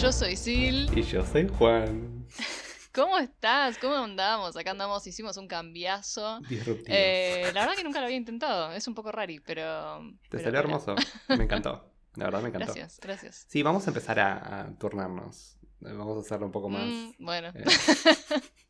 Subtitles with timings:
[0.00, 0.88] Yo soy Sil.
[0.96, 2.26] Y yo soy Juan.
[2.94, 3.76] ¿Cómo estás?
[3.76, 4.56] ¿Cómo andamos?
[4.56, 6.40] Acá andamos, hicimos un cambiazo.
[6.48, 6.88] Disruptivo.
[6.88, 10.00] Eh, la verdad que nunca lo había intentado, es un poco rari, pero...
[10.22, 10.94] Te pero salió hermoso.
[11.28, 11.92] Me encantó.
[12.14, 12.72] La verdad me encantó.
[12.72, 13.44] Gracias, gracias.
[13.46, 15.58] Sí, vamos a empezar a, a turnarnos.
[15.80, 16.86] Vamos a hacerlo un poco más.
[16.86, 17.64] Mm, bueno, eh,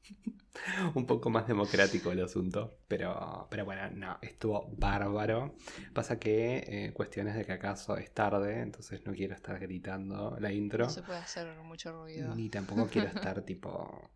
[0.95, 2.79] un poco más democrático el asunto.
[2.89, 5.55] Pero, pero bueno, no, estuvo bárbaro.
[5.93, 10.53] Pasa que eh, cuestiones de que acaso es tarde, entonces no quiero estar gritando la
[10.53, 10.85] intro.
[10.85, 12.35] no se puede hacer mucho ruido.
[12.35, 14.11] Ni tampoco quiero estar tipo.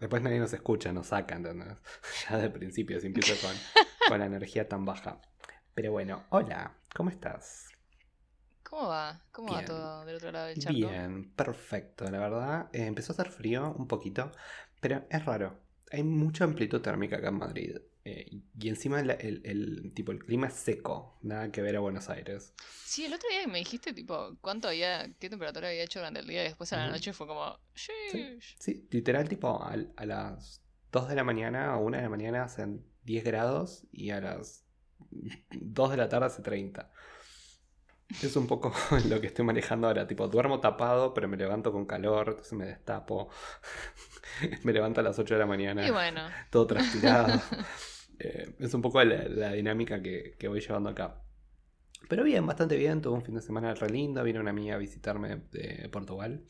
[0.00, 1.78] Después nadie nos escucha, nos saca, ¿entendés?
[2.28, 3.56] Ya de principio, si empiezo con,
[4.08, 5.20] con la energía tan baja.
[5.74, 7.68] Pero bueno, hola, ¿cómo estás?
[8.62, 9.22] ¿Cómo va?
[9.30, 10.88] ¿Cómo va todo del otro lado del charco?
[10.88, 12.68] Bien, perfecto, la verdad.
[12.72, 14.32] eh, empezó a hacer frío un poquito,
[14.86, 15.58] pero es raro.
[15.90, 17.76] Hay mucha amplitud térmica acá en Madrid.
[18.08, 18.24] eh,
[18.60, 22.08] y encima el, el- el- tipo, el clima es seco, nada que ver a Buenos
[22.08, 22.54] Aires.
[22.84, 26.20] Sí, el otro día que me dijiste, tipo, cuánto había, qué temperatura había hecho durante
[26.20, 27.58] el día y después a la noche fue como.
[28.60, 30.62] Sí, literal, tipo, al- a, las
[30.92, 34.64] 2 de la mañana o 1 de la mañana hacen 10 grados y a las
[35.50, 36.92] 2 de la tarde hace 30.
[38.08, 38.72] Es un poco
[39.08, 42.66] lo que estoy manejando ahora, tipo, duermo tapado, pero me levanto con calor, entonces me
[42.66, 43.28] destapo.
[44.62, 47.40] me levanto a las 8 de la mañana, Y bueno, todo transpirado.
[48.18, 51.22] Eh, es un poco la, la dinámica que, que voy llevando acá.
[52.08, 53.02] Pero bien, bastante bien.
[53.02, 54.22] Tuve un fin de semana re lindo.
[54.22, 56.44] Vino una amiga a visitarme de Portugal.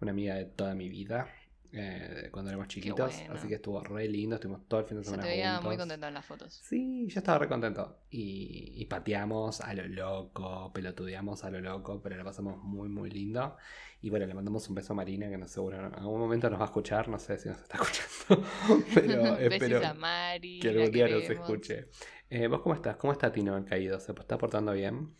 [0.00, 1.28] Una amiga de toda mi vida.
[1.76, 3.14] Eh, cuando éramos chiquitos.
[3.16, 3.34] bueno.
[3.34, 4.36] Así que estuvo re lindo.
[4.36, 5.66] Estuvimos todo el fin de se semana te veía juntos.
[5.66, 6.60] muy contento en las fotos.
[6.62, 7.98] Sí, yo estaba re contento.
[8.10, 13.10] Y, y pateamos a lo loco, pelotudeamos a lo loco, pero la pasamos muy, muy
[13.10, 13.56] lindo.
[14.00, 16.60] Y bueno, le mandamos un beso a Marina, que no seguro en algún momento nos
[16.60, 18.46] va a escuchar, no sé si nos está escuchando,
[18.94, 20.60] pero espero a Mari.
[20.60, 21.88] que algún día nos escuche.
[22.28, 22.96] Eh, ¿Vos cómo estás?
[22.96, 23.98] ¿Cómo está Tino el caído?
[23.98, 25.14] ¿Se está portando bien?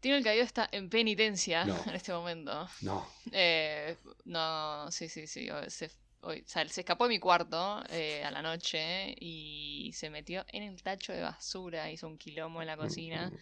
[0.00, 1.76] Tino el Caído está en penitencia No.
[1.86, 2.68] en este momento.
[2.82, 3.06] No.
[3.32, 5.48] Eh, no, sí, sí, sí.
[5.68, 5.90] Se,
[6.20, 10.44] hoy- o sea, se escapó de mi cuarto eh, a la noche y se metió
[10.48, 13.32] en el tacho de basura, hizo un quilombo en la cocina.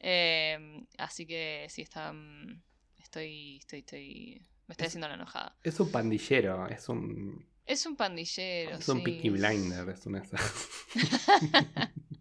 [0.00, 2.12] Eh, así que sí, está.
[2.12, 2.62] mm,
[2.98, 4.42] Estoy, estoy, estoy.
[4.68, 5.56] Me estoy Es- haciendo la enojada.
[5.62, 7.46] Es un pandillero, es un.
[7.66, 8.76] Es un pandillero.
[8.78, 9.04] Es un sí.
[9.04, 10.22] Peaky Blinder, es una.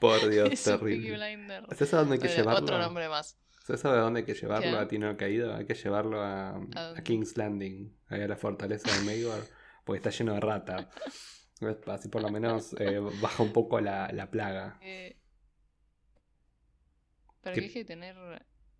[0.00, 1.12] Por Dios, es terrible.
[1.16, 1.64] Blinder.
[1.70, 2.60] ¿Sabes a dónde hay que llevarlo?
[2.62, 3.38] Otro nombre más.
[3.64, 4.84] ¿Sabes a dónde hay que llevarlo ¿Qué?
[4.84, 5.54] a Tino caído?
[5.54, 6.58] Hay que llevarlo a?
[7.04, 9.46] King's Landing, ahí a la fortaleza de Mayor,
[9.84, 10.88] porque está lleno de rata.
[11.86, 14.78] Así por lo menos eh, baja un poco la, la plaga.
[14.80, 15.18] Eh,
[17.42, 17.52] ¿Qué?
[17.52, 18.16] que deje de tener,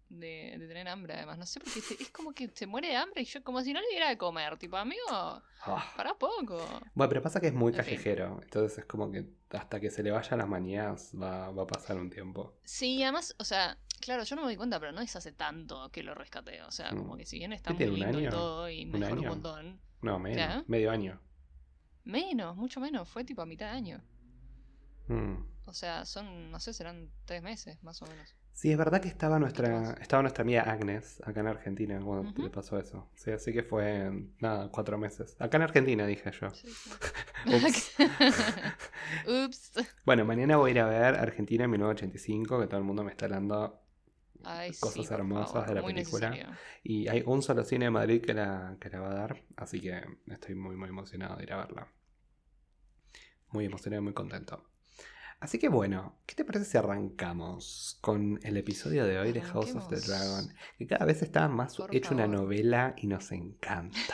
[0.09, 1.39] de, de tener hambre, además.
[1.39, 3.73] No sé, porque se- es como que se muere de hambre y yo, como si
[3.73, 4.57] no le diera de comer.
[4.59, 5.93] Tipo, amigo, Ah.
[5.97, 6.59] para poco.
[6.95, 8.01] Bueno, pero pasa que es muy En fin.
[8.07, 11.97] entonces es como que hasta que se le vayan las manías va, va a pasar
[11.97, 12.59] un tiempo.
[12.65, 15.91] Sí, además, o sea, claro, yo no me di cuenta, pero no es hace tanto
[15.91, 16.63] que lo rescaté.
[16.63, 18.31] O sea, como que si bien está ¿Qué muy lindo y año?
[18.31, 19.81] todo y ¿Un mejoró un montón.
[20.03, 21.21] No, menos, medio año.
[22.05, 23.09] Menos, mucho menos.
[23.09, 24.05] Fue tipo a mitad de año.
[25.09, 25.37] Mm.
[25.67, 28.35] O sea, son, no sé, serán tres meses más o menos.
[28.59, 32.51] Sí, es verdad que estaba nuestra, estaba nuestra amiga Agnes acá en Argentina cuando le
[32.51, 33.09] pasó eso.
[33.15, 34.11] Sí, así que fue,
[34.41, 35.37] nada, cuatro meses.
[35.39, 36.51] Acá en Argentina, dije yo.
[36.51, 36.91] Sí, sí.
[37.47, 37.93] Ups.
[39.47, 39.73] Ups.
[40.05, 43.13] Bueno, mañana voy a ir a ver Argentina en 1985, que todo el mundo me
[43.13, 43.81] está hablando.
[44.43, 46.31] Ay, Cosas hermosas favor, de la película.
[46.31, 46.59] necesario.
[46.83, 49.81] Y hay un solo cine de Madrid que la, que la va a dar, así
[49.81, 51.93] que estoy muy, muy emocionado de ir a verla.
[53.53, 54.65] Muy emocionado y muy contento.
[55.41, 59.75] Así que bueno, ¿qué te parece si arrancamos con el episodio de hoy de House
[59.75, 60.01] of the.
[60.01, 60.53] Dragon?
[60.79, 63.99] Que cada vez está más Por hecho una novela y nos encanta.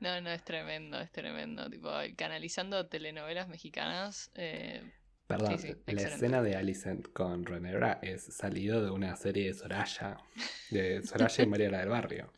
[0.00, 1.68] No, no, es tremendo, es tremendo.
[1.70, 4.30] Tipo, canalizando telenovelas mexicanas.
[4.34, 4.82] eh,
[5.26, 6.14] Perdón, Sí, sí, la excelente.
[6.14, 10.16] escena de Alicent con Renera es salido de una serie de Soraya,
[10.70, 12.32] de Soraya y María la del Barrio.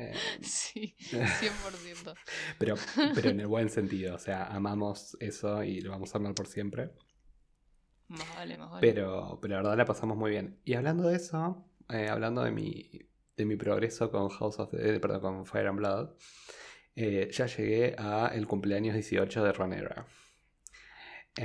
[0.00, 0.94] Eh, sí,
[1.40, 2.14] 100%.
[2.58, 2.76] pero,
[3.14, 6.46] pero en el buen sentido, o sea, amamos eso y lo vamos a amar por
[6.46, 6.90] siempre.
[8.08, 8.86] Más vale, más vale.
[8.86, 10.60] Pero, pero la verdad la pasamos muy bien.
[10.64, 12.90] Y hablando de eso, eh, hablando de mi,
[13.36, 16.10] de mi progreso con House of the, eh, perdón, con Fire and Blood,
[16.96, 20.06] eh, ya llegué a el cumpleaños 18 de Ronera.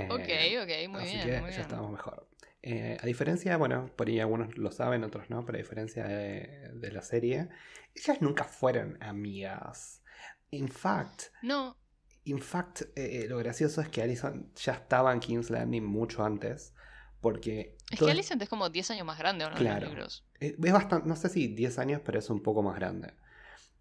[0.09, 0.29] Ok,
[0.63, 1.61] ok, muy así bien, que muy ya bien.
[1.61, 2.27] estamos mejor.
[2.65, 6.71] Eh, a diferencia, bueno, por ahí algunos lo saben, otros no, pero a diferencia de,
[6.74, 7.50] de la serie,
[7.94, 10.01] ellas nunca fueron amigas.
[10.50, 11.77] In fact, No,
[12.25, 16.24] In fact, eh, eh, lo gracioso es que Alison ya estaba en King's Landing mucho
[16.24, 16.74] antes.
[17.19, 17.75] Porque.
[17.92, 19.81] es todo que Alicent es como 10 años más grande ahora en Claro.
[19.88, 20.25] los libros.
[20.39, 21.07] es bastante.
[21.10, 23.13] No sé si 10 años, pero es un poco más grande.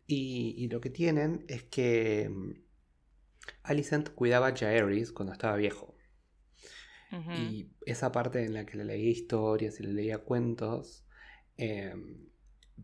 [0.08, 2.28] Y, y lo que tienen es que.
[2.28, 2.52] mm,
[3.62, 5.91] Alicent cuidaba a Jaehaerys cuando estaba viejo.
[7.36, 11.04] Y esa parte en la que le leía historias y le leía cuentos,
[11.58, 11.94] eh,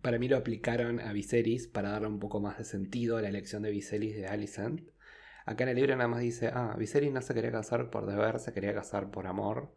[0.02, 3.28] para mí lo aplicaron a Viserys para darle un poco más de sentido a la
[3.28, 4.90] elección de Viserys de Alicent.
[5.46, 8.38] Acá en el libro nada más dice, ah, Viserys no se quería casar por deber,
[8.38, 9.74] se quería casar por amor.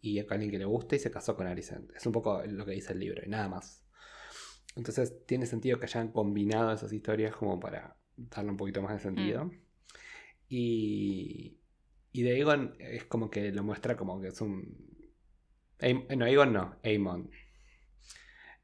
[0.00, 1.90] Y a alguien que le gusta y se casó con Alicent.
[1.94, 3.84] Es un poco lo que dice el libro y nada más.
[4.76, 9.00] Entonces tiene sentido que hayan combinado esas historias como para darle un poquito más de
[9.00, 9.50] sentido.
[10.48, 11.59] Y,
[12.12, 14.88] y de Aegon es como que lo muestra como que es un...
[16.16, 17.30] No, Aegon no, Aemon.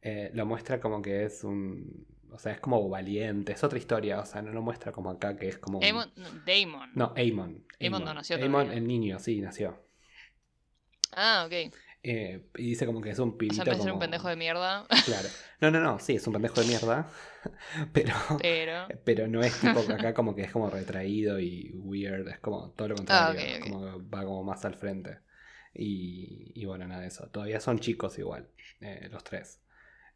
[0.03, 2.07] Eh, lo muestra como que es un...
[2.31, 5.37] O sea, es como valiente, es otra historia, o sea, no lo muestra como acá
[5.37, 5.79] que es como...
[5.79, 6.91] un- Aemon- no, Daemon.
[6.95, 7.65] No, Aemon.
[7.81, 9.83] Aemon no nació Aemon, el niño, sí, nació.
[11.13, 11.73] Ah, ok.
[12.09, 14.87] Eh, y dice como que es un O pibito sea, ser un pendejo de mierda,
[15.05, 15.29] Claro.
[15.61, 17.09] No, no, no, sí, es un pendejo de mierda.
[17.93, 18.89] Pero, pero...
[19.05, 22.27] pero no es tipo que acá como que es como retraído y weird.
[22.29, 23.41] Es como todo lo contrario.
[23.41, 23.71] Ah, ok, ok.
[23.71, 25.19] Como que va como más al frente.
[25.73, 27.29] Y, y bueno, nada de eso.
[27.29, 28.49] Todavía son chicos igual,
[28.81, 29.61] eh, los tres.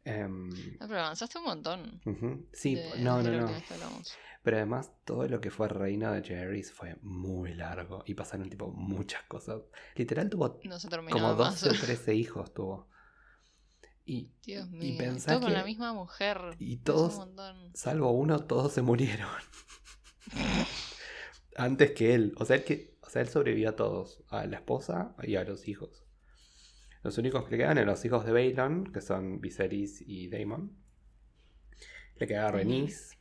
[0.03, 0.49] Em,
[0.79, 2.01] Ah, pero avanzaste un montón.
[2.53, 3.47] Sí, de- no, no, no.
[3.47, 3.63] que.
[4.43, 8.03] Pero además todo lo que fue reino de Jerry's fue muy largo.
[8.07, 9.61] Y pasaron tipo muchas cosas.
[9.95, 10.79] Literal tuvo No
[11.11, 11.61] como más.
[11.61, 12.89] 12 o 13 hijos tuvo.
[14.03, 16.39] Y Dios y pensá todo con que- la misma mujer.
[16.57, 17.71] y todos- un.
[17.75, 19.29] Salvo uno, todos se murieron.
[21.55, 22.33] Antes que él.
[22.37, 24.23] O sea, él que, o sea, él sobrevivió a todos.
[24.29, 26.03] A la esposa y a los hijos.
[27.03, 30.75] Los únicos que le quedan eran los hijos de Balon, que son Viserys y Daemon.
[32.17, 32.51] Le quedaba.
[32.51, 33.17] Rhaenys.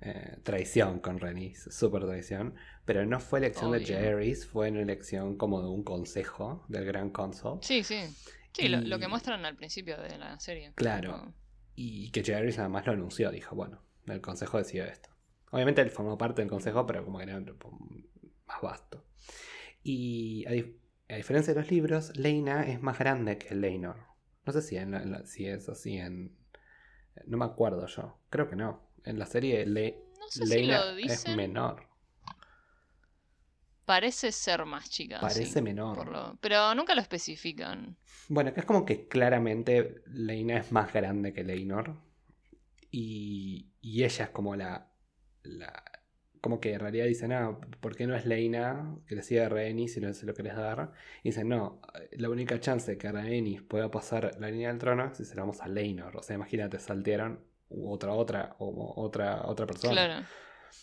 [0.00, 2.54] Eh, traición con Rhaenys, súper traición.
[2.84, 3.84] Pero no fue elección de.
[3.84, 7.58] Jaehaerys, fue una elección como de un consejo del Gran Council.
[7.62, 8.02] Sí, sí.
[8.52, 10.72] Sí, lo, que muestran al principio de la serie.
[10.76, 11.34] Claro.
[11.74, 15.08] Y que Jaehaerys nada más lo anunció, dijo, bueno, el consejo decidió esto.
[15.50, 19.04] Obviamente él formó parte del consejo, pero como que era más vasto.
[19.82, 20.44] Y
[21.08, 23.96] a, dif- a diferencia de los libros, Leina es más grande que Leinor.
[24.44, 26.36] No sé si, en en si es así en...
[27.26, 28.18] No me acuerdo yo.
[28.30, 28.90] Creo que no.
[29.04, 31.88] En la serie Le- No sé Leina es menor.
[33.84, 35.20] Parece ser más chica.
[35.20, 36.08] Parece sí, menor.
[36.08, 37.96] lo- Pero nunca lo especifican.
[38.28, 41.96] Bueno, que es como que claramente Leina es más grande que Leinor.
[42.90, 44.90] Y, y ella es como la,
[45.42, 45.84] la-
[46.44, 49.48] Como que en realidad dicen, ah, ¿por qué no es Leina que le sigue a
[49.48, 50.92] Rhaenys si no se lo querés dar?
[51.22, 51.80] Y dicen, no,
[52.12, 55.36] la única chance de que Rhaenys pueda pasar la línea del trono es si se
[55.36, 56.14] la damos a Leinor.
[56.14, 59.92] O sea, imagínate, saltearon otra, otra, o otra, otra persona.
[59.94, 60.26] Claro.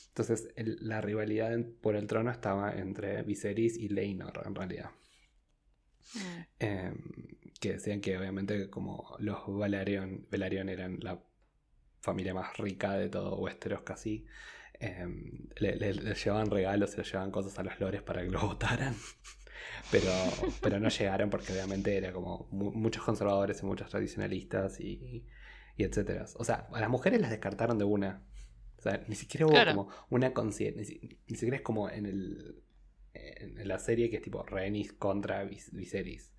[0.07, 4.89] Entonces, el- la rivalidad por el trono estaba entre Viserys y Leinor, en realidad.
[6.15, 6.41] Mm.
[6.59, 6.93] Eh,
[7.59, 11.19] que decían que obviamente como los Velaryon, Velaryon eran la
[12.01, 14.25] familia más rica de todo Westeros casi,
[14.81, 15.07] eh,
[15.59, 18.39] le, le- le llevaban regalos y le llevaban cosas a los lores para que lo
[18.47, 18.95] votaran.
[19.91, 20.11] Pero,
[20.61, 25.25] pero no llegaron porque obviamente era como mu- muchos conservadores y muchos tradicionalistas y,
[25.77, 26.25] y etcétera.
[26.35, 28.23] O sea, a las mujeres las descartaron de una.
[28.77, 29.75] O sea, ni siquiera hubo Claro.
[29.75, 32.63] como una consi- ni, si- ni siquiera es como en el
[33.13, 36.33] en la serie que es tipo Rhaenys contra Vis- Viserys.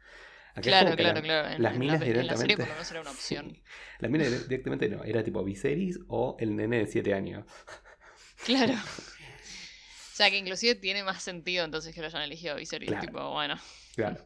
[0.52, 1.48] Acá Claro, claro, la- claro.
[1.56, 3.50] En, las en minas en la serie directamente- por lo menos era una opción.
[3.50, 3.62] Sí.
[4.00, 7.44] La mina dire- directamente no, era tipo Viserys o el nene de 7 años.
[8.44, 8.74] Claro.
[8.74, 12.88] O sea que inclusive tiene más sentido entonces que lo hayan elegido a Viserys.
[12.90, 13.06] Claro.
[13.06, 13.56] Tipo, bueno.
[13.94, 14.18] Claro.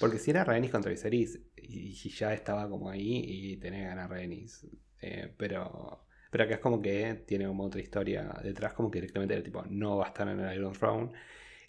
[0.00, 3.86] Porque si era Rhaenys contra Viserys y, y ya estaba como ahí y tenía que
[3.86, 4.66] ganar Rhaenys.
[5.02, 9.34] Eh, pero, pero acá es como que tiene como otra historia detrás, como que directamente
[9.34, 11.12] era tipo no va a estar en el Iron Throne.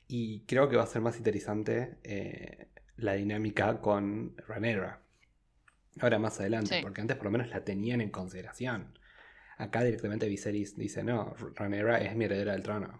[0.07, 5.01] Y creo que va a ser más interesante eh, la dinámica con Rhaenyra.
[5.99, 6.81] Ahora más adelante, Sí.
[6.81, 8.97] porque antes por lo menos la tenían en consideración.
[9.57, 12.99] Acá directamente Viserys dice, no, Rhaenyra es mi heredera del trono.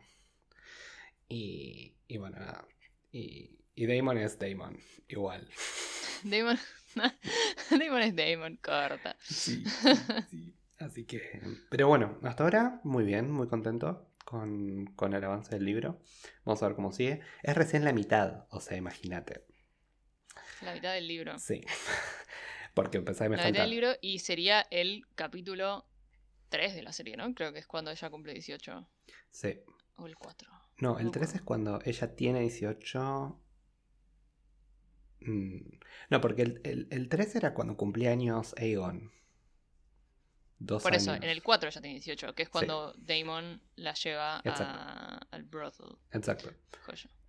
[1.27, 2.67] Y, y bueno, nada.
[3.12, 5.50] Y, y Daemon es Daemon, igual.
[6.24, 6.57] Daemon.
[7.71, 9.17] Daemon es Daemon, corta.
[9.21, 9.95] Sí, sí,
[10.29, 10.55] sí.
[10.79, 15.65] Así que, pero bueno, hasta ahora muy bien, muy contento con, con el avance del
[15.65, 16.01] libro.
[16.43, 17.21] Vamos a ver cómo sigue.
[17.43, 19.45] Es recién la mitad, o sea, imagínate.
[20.62, 21.38] La mitad del libro.
[21.39, 21.62] Sí.
[22.74, 25.85] Porque pensaba que me La mitad del libro y sería el capítulo
[26.57, 27.33] 3 de la serie, ¿no?
[27.33, 28.88] Creo que es cuando ella cumple 18.
[29.31, 29.59] Sí.
[29.97, 30.50] O el 4.
[30.79, 33.39] No, el No 3 es cuando ella tiene 18.
[35.21, 35.57] Mm,
[36.09, 39.12] No, porque el, el, el 3 era cuando cumplía años Aegon.
[40.57, 41.24] Dos Por eso, años.
[41.25, 45.97] en el 4 ya tiene 18, que es cuando Damon la lleva a- al brothel.
[46.12, 46.53] Exacto.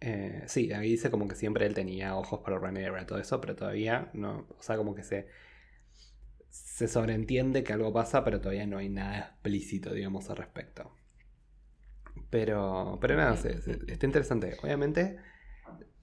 [0.01, 3.41] Eh, sí, ahí dice como que siempre él tenía ojos para Rhaenyra y todo eso,
[3.41, 4.47] pero todavía no.
[4.57, 5.27] O sea, como que se.
[6.51, 10.93] Se sobreentiende que algo pasa, pero todavía no hay nada explícito, digamos, al respecto.
[12.31, 12.99] Pero.
[13.01, 14.57] Pero nada, está interesante.
[14.63, 15.19] Obviamente,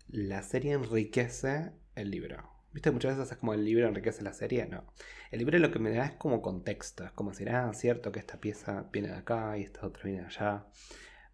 [0.07, 2.49] la serie enriquece el libro.
[2.71, 2.89] ¿Viste?
[2.89, 4.65] Muchas veces es como el libro enriquece la serie.
[4.65, 4.85] No.
[5.31, 7.03] El libro lo que me da es como contexto.
[7.03, 10.21] Es como decir, ah, cierto que esta pieza viene de acá y esta otra viene
[10.21, 10.65] de allá.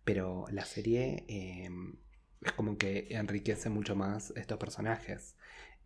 [0.03, 1.97] Pero la serie em,
[2.41, 5.37] es como que enriquece mucho más estos personajes.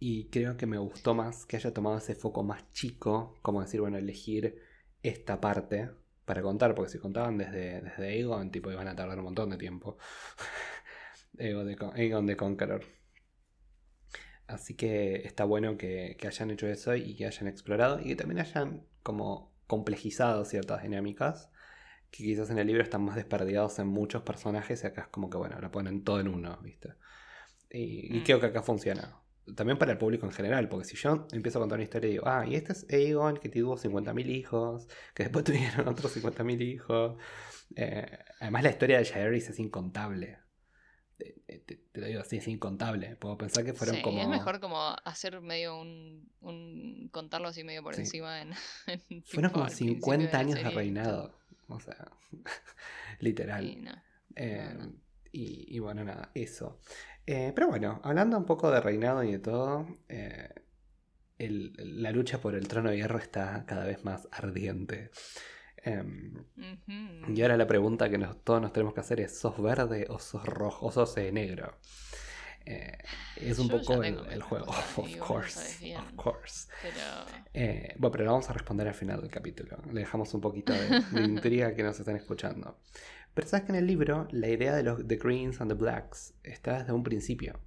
[0.06, 3.80] Y creo que me gustó más que haya tomado ese foco más chico, como decir,
[3.80, 4.62] bueno, elegir
[5.02, 5.92] esta parte
[6.26, 9.58] para contar, porque si contaban desde, desde Aegon, tipo, iban a tardar un montón de
[9.58, 9.98] tiempo.
[11.40, 11.68] Aegon
[12.26, 12.84] de, de Conqueror.
[14.46, 18.42] Así que está bueno que, hayan hecho eso y que hayan explorado y que también
[18.42, 21.50] hayan como complejizado ciertas dinámicas
[22.12, 25.30] que quizás en el libro están más desperdiados en muchos personajes y acá es como
[25.30, 26.90] que bueno, lo ponen todo en uno, ¿viste?
[27.70, 28.24] Y, y mm.
[28.26, 29.23] creo que acá funciona.
[29.56, 32.12] También para el público en general, porque si yo empiezo a contar una historia y
[32.14, 36.62] digo, ah, y este es Aegon que tuvo 50.000 hijos, que después tuvieron otros 50.000
[36.62, 37.18] hijos.
[37.76, 40.44] Eh, además la historia de Jaehaerys es incontable
[41.18, 43.16] te, lo digo así, es incontable.
[43.18, 44.22] Puedo pensar que fueron como.
[44.22, 47.10] Es mejor como hacer medio un.
[47.12, 48.54] contarlo así medio por encima en.
[49.26, 51.38] fueron como 50 años de, reinado.
[51.68, 52.12] O sea,
[53.20, 54.04] literal.
[54.36, 54.78] Eh,
[55.36, 56.80] y, bueno, nada, eso.
[57.26, 60.50] Eh, pero bueno, hablando un poco de reinado y de todo, eh,
[61.38, 65.12] la lucha por el trono de hierro está cada vez más ardiente.
[65.86, 66.46] Em,
[67.28, 70.46] y ahora la pregunta que todos nos tenemos que hacer es, ¿sos verde o sos
[70.46, 71.78] rojo o sos eh, negro?
[72.66, 72.98] Eh,
[73.36, 75.94] es un poco el, juego, of course.
[75.98, 76.70] Of course.
[77.54, 79.78] Eh, bueno, pero lo vamos a responder al final del capítulo.
[79.92, 82.80] Le dejamos un poquito de, intriga que nos están escuchando.
[83.34, 86.34] Pero sabes que en el libro la idea de los The Greens and the Blacks
[86.44, 87.60] está desde un principio.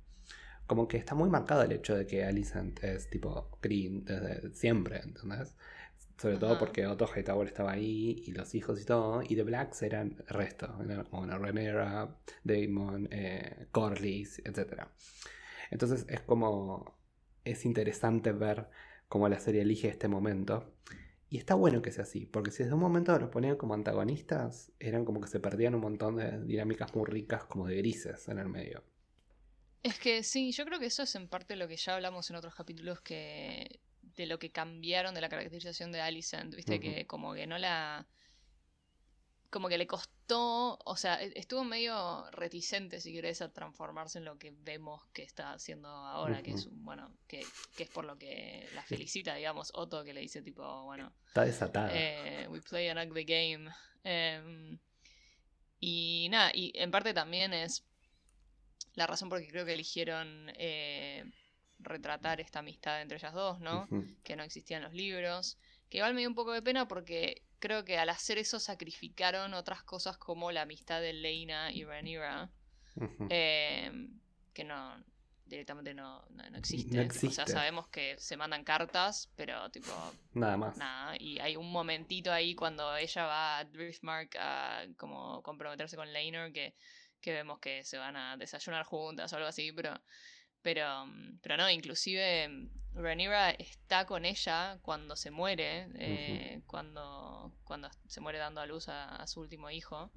[0.66, 5.00] Como que está muy marcado el hecho de que Alicent es tipo green desde siempre,
[5.00, 5.54] ¿entendés?
[6.18, 9.22] Sobre todo porque Otto Hightower estaba ahí y los hijos y todo.
[9.22, 10.74] Y The Blacks eran el resto.
[11.10, 14.84] como Renera, Damon, eh, Corlys, etc.
[15.70, 16.96] Entonces es como.
[17.44, 18.68] Es interesante ver
[19.08, 20.72] cómo la serie elige este momento.
[21.28, 24.72] Y está bueno que sea así, porque si desde un momento los ponían como antagonistas,
[24.78, 28.38] eran como que se perdían un montón de dinámicas muy ricas, como de grises en
[28.38, 28.84] el medio.
[29.82, 32.36] Es que sí, yo creo que eso es en parte lo que ya hablamos en
[32.36, 33.80] otros capítulos que
[34.16, 38.06] de lo que cambiaron de la caracterización de Alicent, viste, que como que no la...
[39.50, 44.24] Como que le costó, o sea, e-, estuvo medio reticente, si querés, a transformarse en
[44.24, 47.44] lo que vemos que está haciendo ahora, que es, bueno, que,
[47.78, 51.12] es por lo que la felicita, digamos, Otto, que le dice tipo, bueno...
[51.28, 51.90] Está desatada.
[51.92, 53.70] Eh, we play an ugly game.
[54.04, 54.78] Em,
[55.80, 57.84] y nada, y en parte también es
[58.94, 60.50] la razón por la que creo que eligieron...
[60.56, 61.24] Eh,
[61.78, 63.86] retratar esta amistad entre ellas dos, ¿no?
[64.24, 65.58] Que no existían los libros.
[65.88, 69.54] Que igual me dio un poco de pena porque creo que al hacer eso sacrificaron
[69.54, 72.50] otras cosas como la amistad de Leina y Rhaenyra.
[73.28, 74.08] Eh,
[74.54, 75.04] que no
[75.44, 77.00] directamente no, no, existe.
[77.00, 79.92] o sea, sabemos que se mandan cartas, pero tipo...
[80.34, 80.76] Nada más.
[80.76, 81.14] Nada.
[81.20, 86.52] Y hay un momentito ahí cuando ella va a Driftmark a como comprometerse con Lainor
[86.52, 86.74] que,
[87.20, 90.00] que vemos que se van a desayunar juntas o algo así, pero
[90.66, 97.90] pero, mm, pero no, inclusive Rhaenyra está con ella cuando se muere, eh, cuando, cuando
[98.06, 100.10] se muere dando a luz a, su último hijo.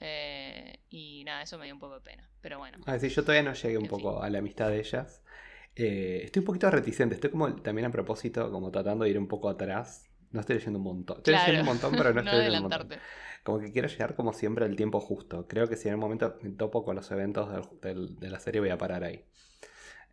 [0.00, 2.28] Eh, y nada, eso me dio un poco de pena.
[2.40, 2.78] Pero bueno.
[2.86, 5.22] A ver, yo todavía no llegué un poco a la amistad de ellas.
[5.76, 9.28] Eh, estoy un poquito reticente, estoy como también a propósito, como tratando de ir un
[9.28, 10.10] poco atrás.
[10.32, 11.18] No estoy leyendo un montón.
[11.18, 12.98] Estoy leyendo un montón, pero no, estoy leyendo un montón.
[13.44, 15.46] Como que quiero llegar como siempre al tiempo justo.
[15.46, 17.48] Creo que si en un momento me topo con los eventos
[17.80, 19.24] de la serie voy a parar ahí.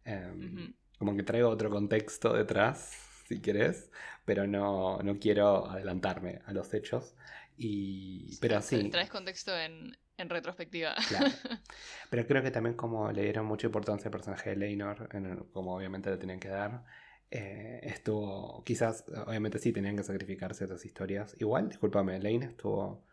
[0.06, 2.92] Em, como que traigo otro contexto detrás,
[3.28, 3.92] si querés,
[4.26, 7.16] pero no, no quiero adelantarme a los hechos.
[7.58, 8.90] Y, pero sí.
[8.90, 10.96] Traes contexto en, en retrospectiva.
[11.08, 11.28] Claro.
[12.10, 15.10] Pero creo que también como le dieron mucha importancia al personaje de Leinor,
[15.52, 16.84] como obviamente le tenían que dar,
[17.30, 21.36] eh, estuvo, quizás, obviamente sí tenían que sacrificar ciertas historias.
[21.40, 23.06] Igual, discúlpame, Lane estuvo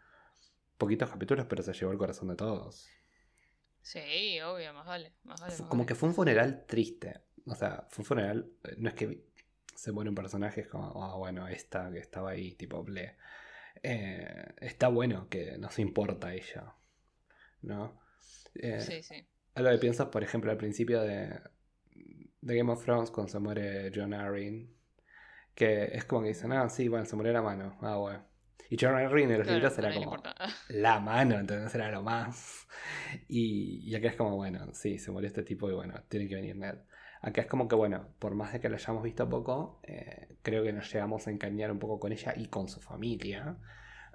[0.79, 2.89] poquitos capítulos, pero se llevó el corazón de todos.
[3.83, 5.13] Sí, obvio, más vale.
[5.69, 7.21] como que fue un funeral triste.
[7.47, 8.51] O sea, fue un funeral.
[8.65, 9.25] Eh, no es que
[9.75, 13.17] se mueren personajes como, ah, bueno, esta que estaba ahí, tipo, ble.
[13.83, 16.75] Eh, está bueno que nos importa ella.
[17.63, 18.01] ¿No?
[18.55, 19.27] Eh, sí, sí.
[19.55, 21.41] Algo que piensas, por ejemplo, al principio de,
[22.41, 24.75] de Game of Thrones, cuando se muere John Arryn.
[25.55, 27.79] Que es como que dicen, ah, sí, bueno, se murió la mano.
[27.81, 28.25] Ah, bueno.
[28.71, 30.17] Y John Henry en los libros era como
[30.69, 32.61] la mano, entonces era lo más.
[33.29, 36.35] Y, y, acá es como, bueno, sí, se murió este tipo y bueno, tiene que
[36.35, 36.75] venir Ned.
[37.25, 40.63] Acá es como que, bueno, por más de que lo hayamos visto poco, eh, creo
[40.63, 43.57] que nos llegamos a encañar un poco con ella y con su familia.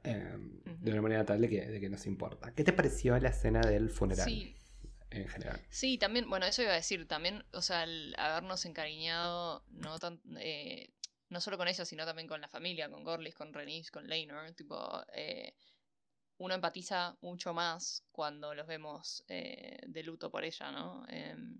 [0.03, 2.53] Em, de una manera tal de que, de que nos importa.
[2.53, 4.25] ¿Qué te pareció la escena del funeral?
[4.25, 4.55] Sí.
[5.09, 5.59] en general.
[5.71, 10.21] Sí, también, bueno, eso iba a decir, también, o sea, el habernos encariñado no tan,
[10.37, 10.93] eh,
[11.29, 14.51] no solo con ella, sino también con la familia, con Gorlis, con Renis, con Leinor,
[14.51, 15.55] tipo, eh,
[16.37, 21.03] uno empatiza mucho más cuando los vemos eh, de luto por ella, ¿no?
[21.09, 21.59] Em,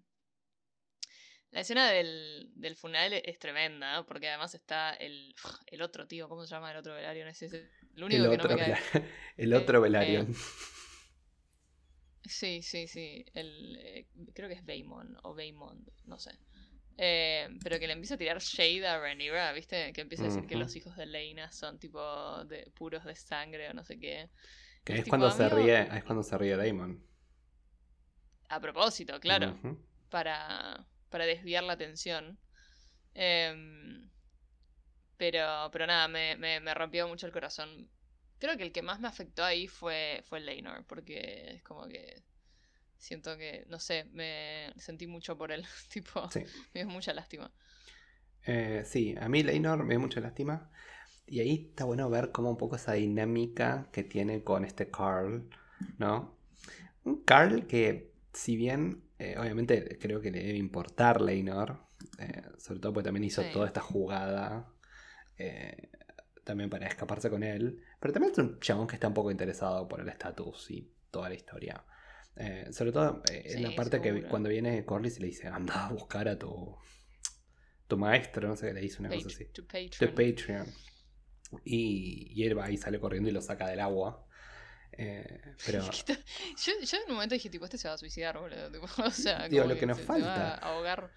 [1.51, 4.06] la escena del, del funeral es tremenda, ¿no?
[4.06, 5.36] porque además está el,
[5.68, 7.25] el otro tío, ¿cómo se llama el otro velario?
[7.25, 7.48] No sé,
[7.96, 8.79] el único el que otro, no me cae.
[9.38, 10.27] el otro Eh, velario.
[10.27, 10.29] eh,
[12.25, 13.25] Sí, sí, sí.
[13.34, 16.32] El, eh, creo que es Baymon o Baymond, no sé.
[16.98, 19.94] Eh, pero que le empieza a tirar shade a Rhaenyra, ¿viste?
[19.94, 23.70] Que empieza a decir que los hijos de Lena son tipo de puros de sangre
[23.70, 24.29] o no sé qué.
[24.84, 27.01] que es es tipo, cuando se ríe, es cuando se ríe Damon.
[28.50, 29.58] A propósito, claro.
[30.10, 32.39] Para, para desviar la atención.
[33.16, 34.10] Em,
[35.18, 37.89] pero, pero nada, me, me, me rompió mucho el corazón.
[38.39, 42.24] Creo que el que más me afectó ahí fue, fue Leinor, porque es como que
[42.98, 45.66] siento que, no sé, me sentí mucho por él.
[45.92, 46.50] tipo, Sí.
[46.74, 47.51] me dio mucha lástima.
[48.46, 50.70] Eh, sí, a mí Leinor me dio mucha lástima.
[51.28, 55.50] Y ahí está bueno ver como un poco esa dinámica que tiene con este Carl,
[56.00, 56.38] ¿no?
[57.06, 61.86] Un Carl que, si bien, eh, obviamente creo que le debe importar Leinor,
[62.18, 63.50] eh, sobre todo porque también hizo Sí.
[63.54, 64.74] toda esta jugada
[65.38, 65.90] eh,
[66.44, 69.88] también para escaparse con él, pero también es un chabón que está un poco interesado
[69.88, 71.84] por el estatus y toda la historia.
[72.36, 75.92] Eh, sobre todo en la parte que cuando viene Corlys y le dice, anda a
[75.92, 76.76] buscar a tu,
[77.88, 79.46] tu maestro, no sé qué le dice una cosa así.
[79.46, 80.16] The Patreon.
[80.16, 80.68] Patreon.
[81.66, 84.26] Y, y él va y sale corriendo y lo saca del agua.
[85.01, 88.70] Eh, pero yo, yo en un momento dije, tipo, este se va a suicidar, boludo.
[88.72, 90.27] tipo, o sea, Digo, lo que nos se- se falta.
[90.27, 91.12] va a ahogar.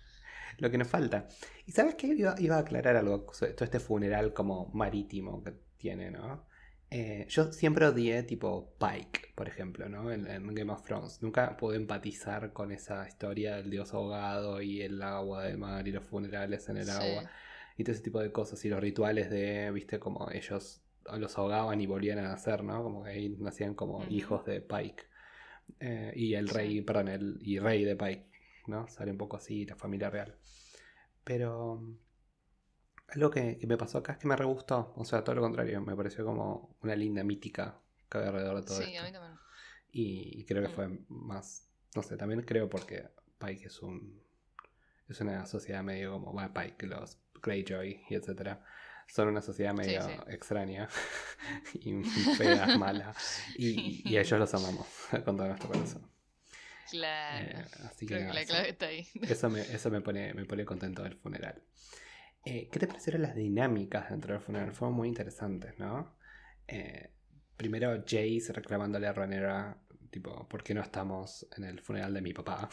[0.58, 1.26] lo que nos falta.
[1.66, 2.06] ¿Y sabes qué?
[2.08, 6.46] Iba, iba a aclarar algo todo este funeral como marítimo que tiene, ¿no?
[6.94, 10.12] Eh, yo siempre odié tipo Pike, por ejemplo, ¿no?
[10.12, 11.22] En, en Game of Thrones.
[11.22, 15.92] Nunca pude empatizar con esa historia del dios ahogado y el agua de mar y
[15.92, 16.90] los funerales en el Sí.
[16.90, 17.30] agua.
[17.78, 20.82] y todo ese tipo de cosas y los rituales de, viste, como ellos
[21.18, 22.82] los ahogaban y volvían a nacer, ¿no?
[22.82, 25.04] Como que ahí nacían como hijos de Pike.
[25.80, 26.54] Eh, y el Sí.
[26.54, 28.26] rey, perdón, el y rey de Pike,
[28.68, 28.88] ¿no?
[28.88, 30.36] Sale un poco así la familia real.
[31.24, 31.96] Pero mm,
[33.08, 35.42] algo que, que me pasó acá es que me re gustó, o sea, todo lo
[35.42, 37.78] contrario, me pareció como una linda mítica
[38.10, 39.02] que había alrededor de todo Sí, esto.
[39.02, 39.38] a mí también.
[39.92, 40.72] Y, y creo que Mm.
[40.72, 44.22] fue más, no sé, también creo porque Pike es un
[45.08, 48.64] es una sociedad medio como bueno, Pike, los Greyjoy y etcétera.
[49.12, 50.11] Son una sociedad medio sí.
[50.29, 50.88] extraña
[51.75, 53.14] y fea, mala.
[53.59, 54.87] Y, y a ellos los amamos
[55.27, 56.11] con todo nuestro corazón.
[56.90, 57.46] Claro.
[57.59, 59.07] Eh, así que Creo que nada, la clave está ahí.
[59.22, 61.62] eso me, eso me pone, me pone contento del funeral.
[62.46, 64.72] Eh, ¿Qué te parecieron las dinámicas dentro del funeral?
[64.72, 66.16] Fueron muy interesantes, ¿no?
[66.66, 67.11] Eh,
[67.59, 69.77] primero Jace reclamándole a Rhaenyra,
[70.11, 72.70] tipo, ¿por qué no estamos en el funeral de mi papá?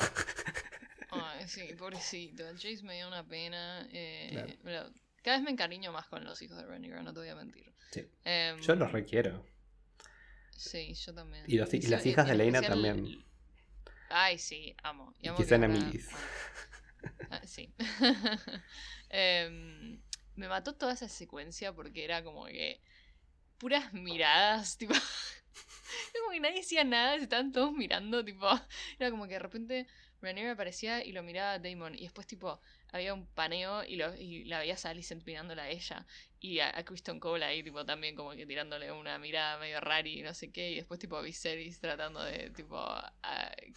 [1.11, 2.45] Ay, sí, pobrecito.
[2.53, 3.85] Jace me dio una pena.
[3.91, 4.53] eh, Claro.
[4.63, 7.35] pero cada vez me encariño más con los hijos de Rhaenyra, no te voy a
[7.35, 7.71] mentir.
[7.91, 8.07] Sí.
[8.23, 9.45] Em, Yo los requiero.
[10.55, 11.43] Sí, yo también.
[11.47, 13.25] Y los- y las hijas de especial- también.
[14.09, 15.13] Ay, sí, amo.
[15.21, 16.09] Y amo que sean ahora- amiguis.
[17.29, 17.73] Ah, sí.
[19.09, 19.99] Em,
[20.35, 22.81] me mató toda esa secuencia porque era como que
[23.57, 24.93] puras miradas, tipo.
[24.93, 28.47] como que nadie decía nada, se estaban todos mirando, tipo.
[28.99, 29.87] Era como que de repente
[30.21, 31.95] Rhaenyra aparecía y lo miraba a Damon.
[31.95, 32.59] Y después, tipo,
[32.91, 36.05] había un paneo y, lo, y la veías a Alicent mirándola a ella.
[36.41, 40.07] Y a, a Kristen Cole ahí, tipo, también como que tirándole una mirada medio rara
[40.07, 40.71] y no sé qué.
[40.71, 43.13] Y después, tipo, Viserys tratando de, tipo, a-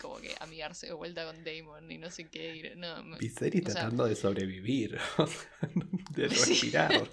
[0.01, 2.57] como que amigarse de vuelta con Damon y no sé qué.
[2.75, 4.98] y no, Viserys sea- tratando de sobrevivir,
[6.14, 6.92] de respirar.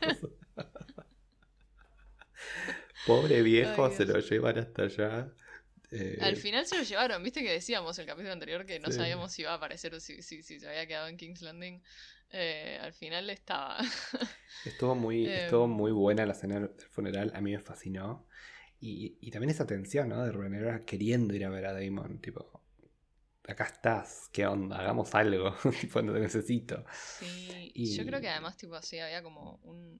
[3.07, 5.33] Pobre viejo, Ay, se lo llevan hasta allá.
[5.91, 8.97] Eh, Al final se lo llevaron, viste que decíamos el capítulo anterior que no Sí.
[8.97, 11.81] sabíamos si iba a aparecer o si, si, si se había quedado en King's Landing.
[12.31, 13.79] Eh, al final estaba.
[14.63, 15.37] Estuvo muy, Em.
[15.37, 18.27] estuvo muy buena la escena del funeral, a mí me fascinó.
[18.81, 20.23] Y, y también esa tensión, ¿no?
[20.23, 22.61] De Rhaenyra queriendo ir a ver a Damon, tipo,
[23.47, 24.79] acá estás, ¿qué onda?
[24.79, 26.85] Hagamos algo, tipo, no te necesito.
[26.89, 29.99] Sí, Y- yo creo que además, tipo, así había como un.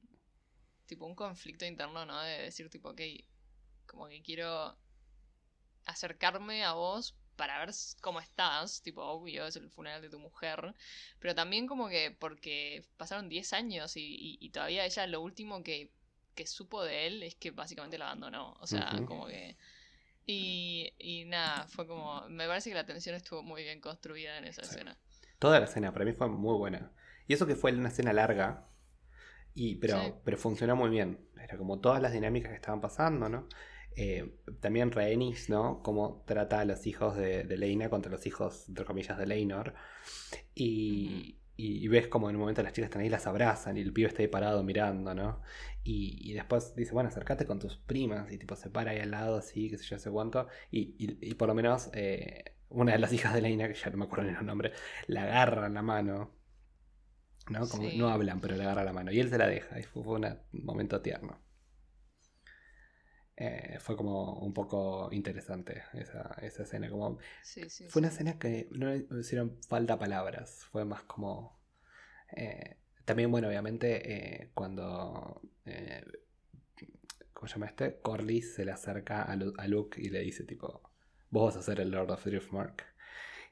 [0.87, 2.21] Tipo, un conflicto interno, ¿no?
[2.21, 3.01] De decir, tipo, ok,
[3.85, 4.77] como que quiero
[5.89, 7.71] acercarme a vos para ver
[8.01, 10.75] cómo estás, tipo, obvio, es el funeral de tu mujer,
[11.19, 15.63] pero también como que porque pasaron 10 años y, y- y todavía ella lo último
[15.63, 15.91] que,
[16.35, 19.55] que supo de él es que básicamente la abandonó, o sea, como que...
[20.25, 22.27] Y, y nada, fue como...
[22.29, 24.69] Me parece que la tensión estuvo muy bien construida en esa Sí.
[24.71, 24.97] escena.
[25.39, 26.91] Toda la escena para mí fue muy buena.
[27.27, 28.67] Y eso que fue una escena larga,
[29.55, 30.13] y, pero, Sí.
[30.23, 31.19] pero funcionó muy bien.
[31.41, 33.47] Era como todas las dinámicas que estaban pasando, ¿no?
[34.01, 34.31] Eh,
[34.61, 35.83] también Rhaenys, ¿no?
[35.83, 39.73] Cómo trata a los hijos de, de Leina contra los hijos, entre comillas, de Leinor.
[40.55, 43.91] Y, y, ves como en un momento las chicas están ahí, las abrazan y el
[43.91, 45.41] pibe está ahí parado mirando, ¿no?
[45.83, 49.37] Y, después dice, bueno, acércate con tus primas y tipo se para ahí al lado
[49.37, 50.47] así, que sé yo, sé cuánto.
[50.71, 54.05] Y, por lo menos eh, una de las hijas de Leina, que ya no me
[54.05, 54.71] acuerdo ni el nombre,
[55.07, 56.31] la agarra en la mano.
[57.49, 57.67] ¿no?
[57.67, 59.11] Como no hablan, pero le agarra la mano.
[59.11, 59.77] Y él se la deja.
[59.77, 61.48] Y fue, un momento tierno.
[63.41, 66.89] Eh, fue como un poco interesante esa, escena.
[66.89, 67.19] Como,
[67.87, 70.65] fue una escena que no le hicieron falta palabras.
[70.71, 71.57] Fue más como.
[72.35, 72.75] Eh,
[73.05, 75.41] también, bueno, obviamente, eh, cuando.
[77.33, 78.01] ¿Cómo se llama este?
[78.01, 80.91] Corlys se le acerca a, a, Luke y le dice, tipo,
[81.29, 82.85] vos vas a ser el Lord of Driftmark.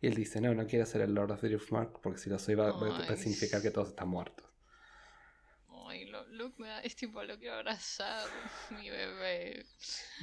[0.01, 2.55] Y él dice, no, no quiero ser el Lord of Driftmark porque si lo soy
[2.55, 4.46] va, a significar que todos están muertos.
[6.37, 8.27] Luke me da, es tipo, lo quiero abrazar,
[8.71, 9.65] mi bebé.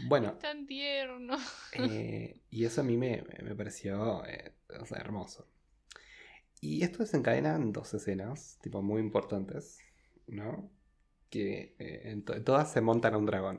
[0.06, 0.28] Bueno.
[0.28, 1.36] Es tan tierno.
[1.72, 4.52] Eh, y eso a mí me, me pareció eh,
[4.96, 5.48] hermoso.
[6.60, 9.80] Y esto desencadena dos escenas, tipo, muy importantes,
[10.26, 10.70] ¿no?
[11.28, 13.58] Que eh, en todas se montan a un dragón.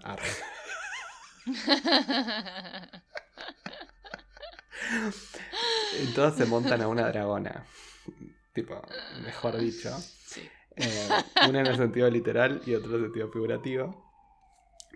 [6.01, 7.65] Y todos se montan a una dragona.
[8.53, 8.81] Tipo,
[9.23, 9.95] mejor dicho.
[10.77, 11.09] Eh,
[11.47, 14.05] una en el sentido literal y otra en el sentido figurativo.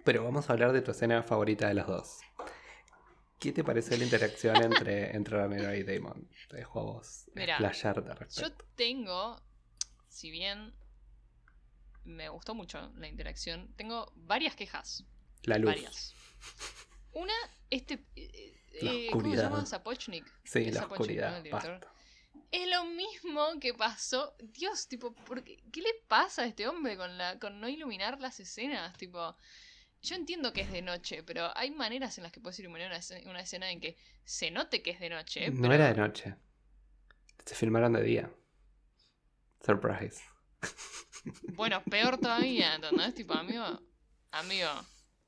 [0.03, 2.19] Pero vamos a hablar de tu escena favorita de los dos.
[3.39, 6.29] ¿Qué te pareció la interacción entre, entre Ramiro y Damon?
[6.49, 9.41] Te dejo a vos Mira, Yo tengo,
[10.09, 10.73] si bien
[12.03, 15.05] me gustó mucho la interacción, tengo varias quejas.
[15.43, 15.67] La luz.
[15.67, 16.13] Varias.
[17.13, 17.33] Una,
[17.69, 19.65] este, eh, la eh, ¿Cómo se llama?
[19.65, 20.25] Zapochnik.
[20.43, 21.43] Sí, la oscuridad.
[22.51, 24.35] Es lo mismo que pasó.
[24.39, 25.13] Dios, tipo,
[25.45, 28.97] qué, ¿qué le pasa a este hombre con, la, con no iluminar las escenas?
[28.97, 29.35] Tipo,
[30.01, 32.91] yo entiendo que es de noche, pero hay maneras en las que puedes iluminar
[33.25, 35.51] una escena, en que se note que es de noche.
[35.51, 36.35] No era de noche.
[37.45, 38.31] Se filmaron de día.
[39.65, 40.21] Surprise.
[41.53, 43.13] Bueno, peor todavía, ¿entendés?
[43.13, 43.65] Tipo, amigo,
[44.31, 44.69] amigo,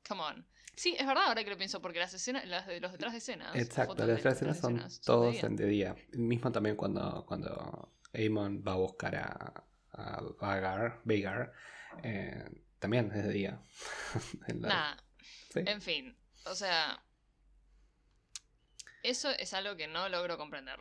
[0.08, 0.46] come on.
[0.74, 3.18] Sí, es verdad ahora que lo pienso, porque las escenas, las de los detrás de
[3.18, 3.54] escenas.
[3.54, 5.94] Exacto, las detrás de escenas son todos en de día.
[6.12, 11.52] Mismo también cuando, cuando Amon va a buscar a, a Vagar, Vagar
[12.02, 12.44] eh,
[12.78, 13.62] también es de día.
[14.54, 14.96] Nada.
[15.54, 17.02] En fin, o sea.
[19.02, 20.78] Eso es algo que no logro comprender.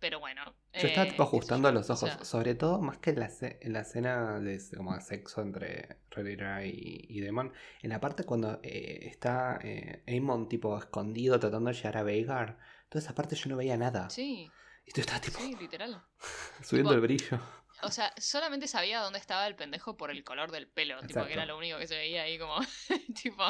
[0.00, 0.44] Pero bueno.
[0.74, 2.16] Yo estaba tipo eh, ajustando los ojos.
[2.22, 7.06] sobre todo, más que en la, en la escena de como sexo entre Redira y,
[7.08, 7.52] y, Demon.
[7.82, 12.58] En la parte cuando eh, está eh, Amon tipo escondido tratando de llegar a Veigar.
[12.88, 14.08] Toda esa parte yo no veía nada.
[14.10, 14.50] Sí.
[14.86, 15.40] Y tú estabas tipo.
[15.40, 16.02] Sí, literal.
[16.62, 17.40] subiendo el brillo.
[17.82, 21.00] O sea, solamente sabía dónde estaba el pendejo por el color del pelo.
[21.02, 22.58] Tipo, que era lo único que se veía ahí como.
[23.22, 23.44] tipo.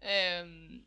[0.00, 0.84] Em,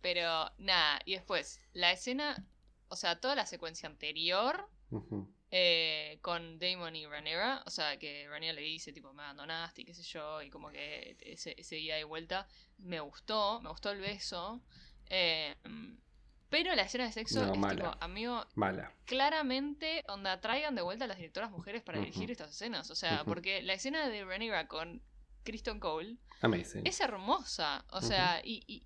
[0.00, 1.00] pero nada.
[1.04, 2.44] Y después, la escena
[2.90, 4.68] o sea, toda la secuencia anterior
[5.52, 9.84] eh, con Damon y Rhaenyra, o sea, que Rhaenyra le dice, tipo, me abandonaste y
[9.84, 12.46] qué sé yo, y como que ese, ese ida y vuelta,
[12.78, 14.60] me gustó, me gustó el beso.
[15.06, 15.54] Eh,
[16.48, 18.92] pero la escena de sexo es tipo, amigo, mala.
[19.04, 22.90] claramente, onda, traigan de vuelta a las directoras mujeres para dirigir estas escenas.
[22.90, 25.00] O sea, porque la escena de Rhaenyra con
[25.44, 26.16] Kristen Cole
[26.84, 27.84] es hermosa.
[27.90, 28.82] O sea, y, ¿Y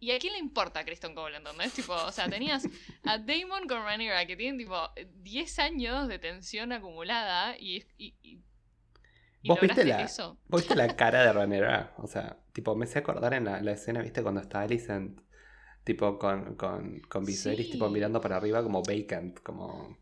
[0.00, 1.72] a quién le importa a Kristen Cole, entonces?
[1.72, 2.64] Tipo, o sea, tenías
[3.04, 4.76] a Damon con Rhaenyra que tienen tipo
[5.22, 7.84] 10 años de tensión acumulada y...
[7.98, 8.42] y,
[9.44, 10.38] ¿Vos viste, la, eso?
[10.48, 11.94] ¿Vos viste la cara de Rhaenyra?
[11.98, 14.22] O sea, tipo, me sé acordar en la, escena, ¿viste?
[14.22, 15.20] Cuando está Alicent,
[15.84, 19.98] tipo, con, con, con Viserys, tipo, mirando para arriba como vacant, como...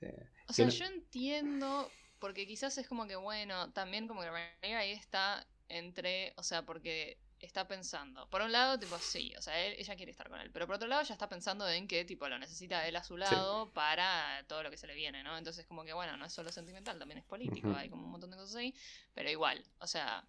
[0.00, 4.80] Eh, o sea, yo entiendo, porque quizás es como que, bueno, también como que Rhaenyra
[4.80, 8.28] ahí está entre, o sea, porque está pensando.
[8.28, 10.50] Por un lado, tipo, sí, o sea, ella quiere estar con él.
[10.52, 13.16] Pero por otro lado, ya está pensando en que, tipo, lo necesita él a su
[13.16, 15.36] lado para todo lo que se le viene, ¿no?
[15.36, 18.30] Entonces, como que, bueno, no es solo sentimental, también es político, hay como un montón
[18.30, 18.74] de cosas ahí.
[19.14, 20.24] Pero igual, o sea.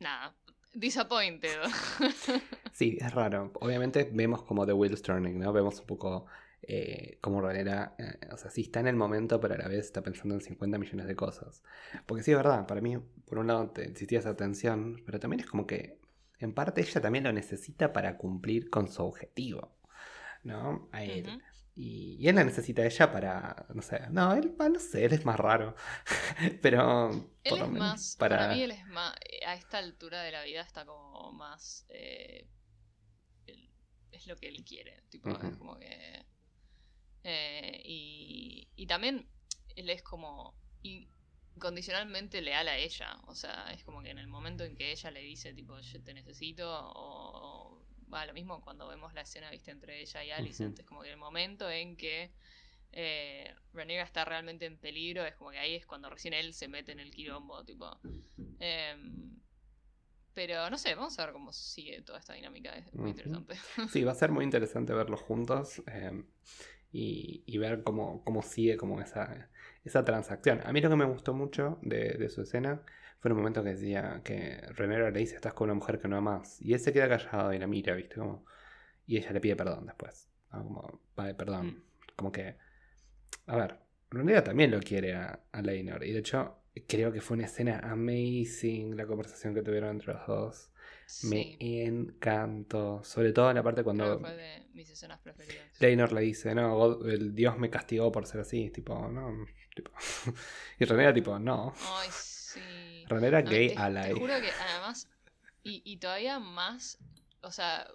[0.00, 0.34] Nada.
[0.74, 1.60] Disappointed.
[2.72, 3.52] sí, es raro.
[3.60, 5.52] Obviamente vemos como The Wheels Turning, ¿no?
[5.52, 6.26] Vemos un poco
[6.64, 9.80] eh, como Ranera, eh, o sea, sí está en el momento, pero a la vez
[9.80, 11.62] está pensando en 50 millones de cosas.
[12.06, 12.96] Porque sí, es verdad, para mí,
[13.32, 15.98] por un lado, existía esa tensión, pero también es como que,
[16.38, 19.74] en parte, ella también lo necesita para cumplir con su objetivo,
[20.42, 20.90] ¿no?
[20.92, 21.40] A él.
[21.74, 25.24] y, él la necesita a ella para, no sé, no, él, no sé, él es
[25.24, 25.74] más raro,
[26.60, 27.10] pero...
[27.42, 28.48] Él es más, para...
[28.48, 31.86] mí él es más, eh, a esta altura de la vida está como más...
[31.88, 32.44] es
[34.26, 36.26] lo que él quiere, tipo, es como que
[37.24, 39.26] eh, y, y, también
[39.74, 40.54] él es como
[41.56, 43.18] incondicionalmente leal a ella.
[43.26, 46.02] O sea, es como que en el momento en que ella le dice, tipo, yo
[46.02, 47.82] te necesito, o.
[48.12, 50.78] Va, lo mismo cuando vemos la escena, viste, entre ella y Alicent.
[50.78, 52.30] Es como que el momento en que
[52.92, 56.92] eh, está realmente en peligro, es como que ahí es cuando recién él se mete
[56.92, 57.98] en el quilombo, tipo.
[58.58, 59.40] Em,
[60.34, 63.54] pero no sé, vamos a ver cómo sigue toda esta dinámica, es muy interesante.
[63.90, 66.26] Sí, va a ser muy interesante verlos juntos em,
[66.92, 69.50] y, ver cómo, cómo sigue como esa,
[69.84, 70.60] esa transacción.
[70.64, 72.82] A mí lo que me gustó mucho de, su escena
[73.20, 76.16] fue el momento que decía que Renera le dice, estás con una mujer que no
[76.16, 76.60] amas.
[76.60, 78.16] Y él se queda callado y la mira, ¿viste?
[78.16, 78.44] Como,
[79.06, 80.28] y ella le pide perdón después.
[80.50, 81.66] Como, vale, perdón.
[81.66, 81.82] Mm.
[82.16, 82.56] Como que
[83.46, 83.76] a ver,
[84.10, 86.04] Renera también lo quiere a, a Leinor.
[86.04, 90.26] Y de hecho, creo que fue una escena amazing la conversación que tuvieron entre los
[90.26, 90.70] dos.
[91.24, 93.02] Me encantó.
[93.04, 94.20] Sobre todo en la parte cuando.
[94.20, 95.80] fue de mis escenas preferidas.
[95.80, 98.70] Leinor le dice, no, el dios me castigó por ser así.
[98.70, 99.44] Tipo, no.
[99.74, 99.90] Tipo.
[100.78, 101.72] y Renera, tipo, no.
[101.98, 103.04] Ay, sí.
[103.08, 104.14] Renera gay te, ally.
[104.14, 105.08] Te juro que además.
[105.62, 106.98] Y, y todavía más.
[107.42, 107.86] O sea,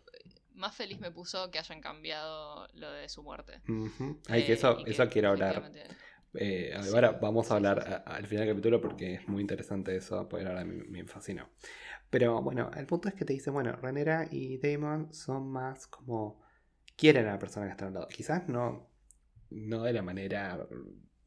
[0.57, 3.61] más feliz me puso que hayan cambiado lo de su muerte.
[4.27, 5.71] Ay, que eso, eh, eso quiero hablar.
[6.33, 10.45] Eh, ahora vamos a hablar al final del capítulo porque es muy interesante eso, porque
[10.45, 11.49] ahora me, fascinó.
[12.09, 16.41] Pero bueno, el punto es que te dice, bueno, Renera y Damon son más como
[16.95, 18.07] quieren a la persona que está al lado.
[18.07, 18.89] Quizás no,
[19.49, 20.67] no de la manera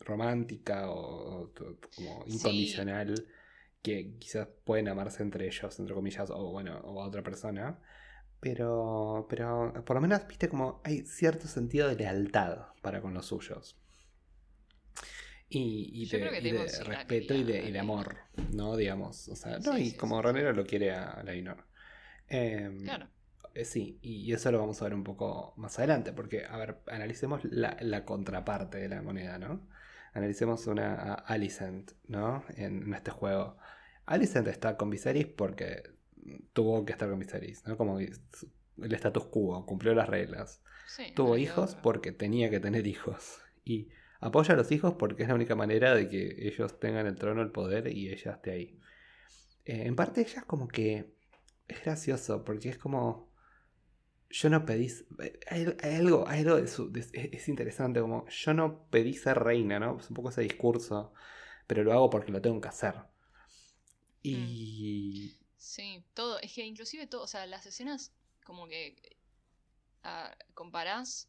[0.00, 1.52] romántica o,
[1.94, 3.14] como incondicional
[3.82, 7.78] que quizás pueden amarse entre ellos, entre comillas, o bueno, o a otra persona.
[8.40, 13.26] Pero, pero por lo menos, viste, como hay cierto sentido de lealtad para con los
[13.26, 13.76] suyos.
[15.52, 16.30] Y, de,
[16.84, 18.18] respeto y de, amor,
[18.52, 18.76] ¿no?
[18.76, 19.28] Digamos.
[19.28, 21.66] O sea, no, y como Renero lo quiere a Leinor.
[22.28, 23.08] Em, claro.
[23.54, 26.78] Eh, sí, y eso lo vamos a ver un poco más adelante, porque, a ver,
[26.86, 29.68] analicemos la, contraparte de la moneda, ¿no?
[30.12, 32.44] Analicemos una a Alicent, ¿no?
[32.56, 33.56] En, en este juego.
[34.06, 35.82] Alicent está con Viserys porque
[36.52, 37.76] tuvo que estar con Viserys, ¿no?
[37.76, 40.60] Como el status quo, cumplió las reglas.
[41.14, 43.40] tuvo hijos porque tenía que tener hijos.
[43.64, 43.88] Y
[44.20, 47.42] apoya a los hijos porque es la única manera de que ellos tengan el trono,
[47.42, 48.78] el poder y ella esté ahí.
[49.64, 51.12] Eh, en parte ella es como que
[51.68, 53.29] es gracioso porque es como
[54.30, 54.88] yo no pedí
[55.48, 59.98] hay, algo hay algo de su, es, interesante como yo no pedí ser reina no
[59.98, 61.12] es un poco ese discurso
[61.66, 63.04] pero lo hago porque lo tengo que hacer mm.
[64.22, 66.40] y Sí, todo.
[66.40, 68.14] Es que inclusive todo, o sea, las escenas
[68.44, 68.96] como que
[70.54, 71.28] comparás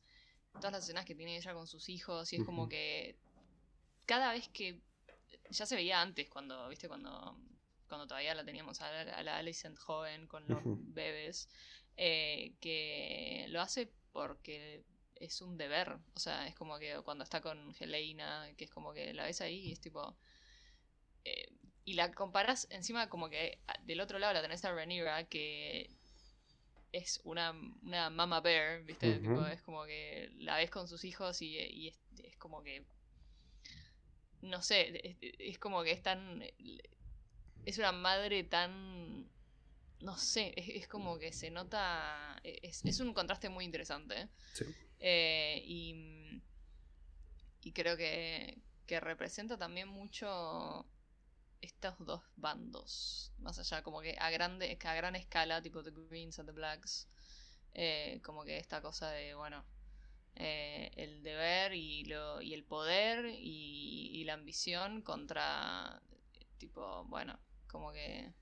[0.53, 3.17] todas las escenas que tiene ella con sus hijos y es como que
[4.05, 4.79] cada vez que
[5.49, 7.37] ya se veía antes cuando, viste, cuando
[7.89, 11.49] cuando todavía la teníamos a la, a la Alicent joven con los bebés,
[12.03, 14.83] eh, que lo hace porque
[15.13, 15.99] es un deber.
[16.15, 19.39] O sea, es como que cuando está con Helena, que es como que la ves
[19.41, 20.17] ahí y es tipo.
[21.25, 21.53] Eh,
[21.85, 25.91] y la comparas encima como que del otro lado la tenés a Rhaenyra que
[26.91, 27.51] es una,
[27.83, 29.21] una mama bear, ¿viste?
[29.51, 32.83] es como que la ves con sus hijos y, es, como que
[34.41, 36.43] no sé, es, como que es tan
[37.65, 39.29] es una madre tan
[40.01, 44.65] no sé, es, como que se nota es, un contraste muy interesante sí.
[44.99, 46.41] Eh, y,
[47.63, 50.85] y creo que, que representa también mucho
[51.61, 56.39] estos dos bandos, más allá, como que a, grande, a gran escala, tipo The Greens
[56.39, 57.07] and the Blacks,
[57.73, 59.63] eh, como que esta cosa de, bueno,
[60.35, 66.01] eh, el deber y, lo, y el poder y, la ambición contra,
[66.57, 68.33] tipo, bueno, como que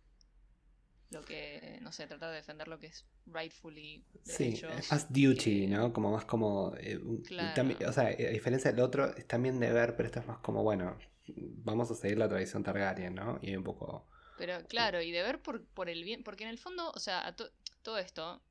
[1.12, 5.92] lo que, no sé, tratar de defender lo que es rightfully sí, as duty, ¿no?
[5.92, 6.76] Como más como...
[6.78, 10.64] Eh, o sea, a diferencia del otro, es también deber, pero esto es más como,
[10.64, 13.40] bueno, vamos a seguir la tradición Targaryen, ¿no?
[13.42, 14.08] Y un poco...
[14.38, 17.36] Pero claro, y de ver por, por el bien, porque en el fondo, o sea,
[17.82, 18.42] todo esto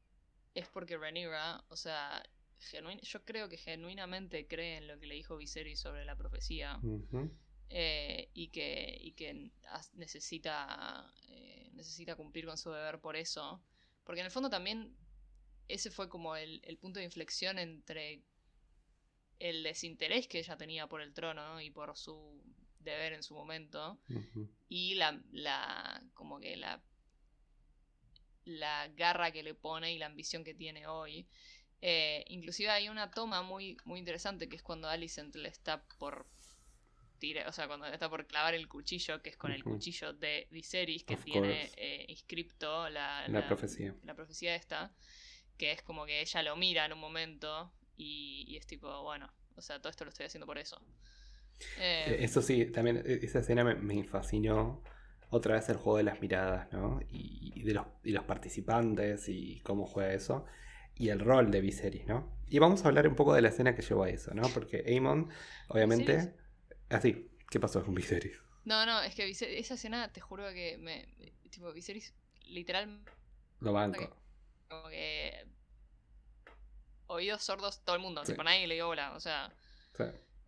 [0.55, 2.23] es porque Rhaenyra, o sea,
[3.03, 6.79] yo creo que genuinamente cree en lo que le dijo Viserys sobre la profecía.
[7.71, 9.51] Eh, y que, y que
[9.93, 13.63] necesita, eh, necesita cumplir con su deber por eso.
[14.05, 14.97] Porque en el fondo también
[15.69, 18.23] ese fue como el, el punto de inflexión entre
[19.39, 22.43] el desinterés que ella tenía por el trono y por su
[22.81, 23.99] de ver en su momento.
[24.69, 26.83] Y la, la, como que la,
[28.45, 31.29] la garra que le pone y la ambición que tiene hoy.
[31.81, 36.27] Eh, inclusive hay una toma muy, muy interesante que es cuando Alicent le está por
[37.19, 40.49] tirar, o sea, cuando está por clavar el cuchillo, que es con el cuchillo de
[40.51, 43.95] Viserys, que tiene eh, inscripto la, la, profecía.
[44.03, 44.93] La profecía esta,
[45.59, 49.33] que es como que ella lo mira en un momento y, y es tipo, bueno,
[49.57, 50.81] o sea, todo esto lo estoy haciendo por eso.
[51.77, 54.83] Eh, Eh, Eso sí, también eh, esa escena me, me fascinó.
[55.31, 57.01] Otra vez el juego de las miradas, ¿no?
[57.11, 60.47] Y, y de los, y los participantes y cómo juega eso.
[60.95, 62.39] Y el rol de Viserys, ¿no?
[62.49, 64.53] Y vamos a hablar un poco de la escena que llevó a eso, ¿no?
[64.53, 65.29] Porque Aemon,
[65.69, 66.35] obviamente...
[66.89, 67.17] ¿Viserys?
[67.17, 68.39] Así, ¿qué pasó con Viserys?
[68.65, 71.07] No, no, es que Viser- esa escena, te juro que me.
[71.51, 72.15] Tipo, Viserys,
[72.47, 73.03] literal,
[73.61, 74.17] Lo banco.
[74.69, 75.47] Como que.
[77.07, 78.33] Oídos sordos todo el mundo, Sí.
[78.33, 79.15] tipo, nadie le dio bola.
[79.15, 79.51] O sea,
[79.97, 80.05] Sí.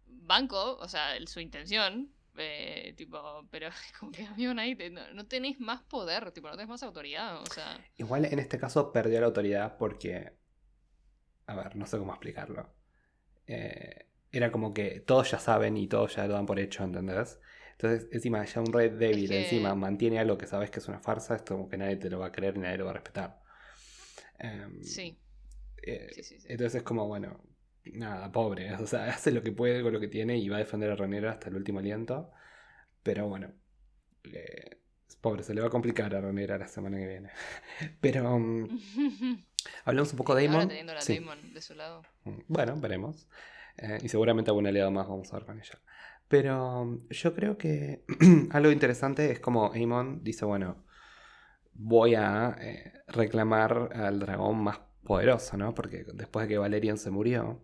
[0.07, 5.11] banco, o sea, el- su intención, eh, tipo, pero como que, amigo, nadie te- no,
[5.15, 7.83] no tenés más poder, tipo, no tenés más autoridad, o sea.
[7.97, 10.33] Igual en este caso perdió la autoridad porque.
[11.47, 12.73] A ver, no sé cómo explicarlo.
[13.47, 17.41] Eh, era como que todos ya saben y todos ya lo dan por hecho, ¿entendés?
[17.73, 21.01] Entonces, encima, ya un rey débil que- encima mantiene algo que sabes que es una
[21.01, 22.95] farsa, es como que nadie te lo va a creer y nadie lo va a
[22.95, 23.41] respetar.
[24.39, 25.19] Em, Sí,
[25.83, 26.41] eh, sí, sí.
[26.41, 26.47] sí.
[26.49, 27.41] Entonces es como, bueno,
[27.85, 28.73] nada, pobre.
[28.75, 30.97] O sea, hace lo que puede con lo que tiene y va a defender a
[30.97, 32.31] Renera hasta el último aliento.
[33.03, 33.53] Pero bueno,
[34.25, 37.31] eh, es pobre, se le va a complicar a Renera la semana que viene.
[38.01, 38.69] Pero um,
[39.85, 40.69] hablamos un poco de Ahora Damon.
[40.69, 40.97] teniendo a.
[41.05, 42.03] Damon de su lado.
[42.25, 43.27] Mm, Bueno, veremos.
[43.83, 45.81] Eh, y seguramente algún aliado más vamos a ver con ella.
[46.29, 48.05] Pero um, yo creo que
[48.51, 50.85] algo interesante es como Aemon dice, bueno,
[51.75, 55.75] voy a eh, reclamar al dragón más poderoso, ¿no?
[55.75, 57.63] Porque después de que Valerian se murió,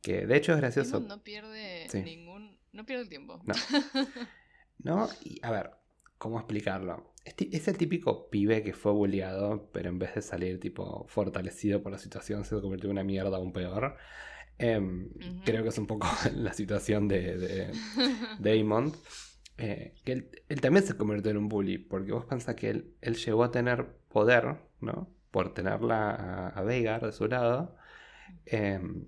[0.00, 2.02] que de hecho es gracioso, Damon no pierde Sí.
[2.02, 2.58] ningún.
[2.72, 3.40] No pierde el tiempo.
[3.44, 3.52] No.
[4.78, 5.08] ¿no?
[5.24, 5.70] Y a ver,
[6.18, 7.12] ¿cómo explicarlo?
[7.24, 11.04] Es, ti- es el típico pibe que fue bulleado, pero en vez de salir tipo
[11.08, 13.96] fortalecido por la situación, se convirtió en una mierda aún peor.
[14.58, 15.10] Em.
[15.44, 17.72] Creo que es un poco la situación de, de.
[19.58, 22.96] Eh, que él, él también se convirtió en un bully, porque vos pensás que él,
[23.02, 25.14] él llegó a tener poder, ¿no?
[25.30, 27.76] Por tenerla a, a Veigar de su lado.
[28.46, 29.06] em,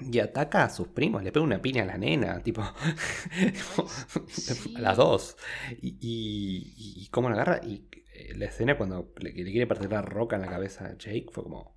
[0.00, 2.62] y ataca a sus primos, le pega una piña a la nena, tipo,
[4.28, 4.74] sí.
[4.74, 5.36] a las dos.
[5.80, 7.60] Y, y, y cómo la agarra.
[7.64, 10.96] Y eh, la escena cuando le, le quiere partir la roca en la cabeza a
[10.98, 11.76] Jake fue como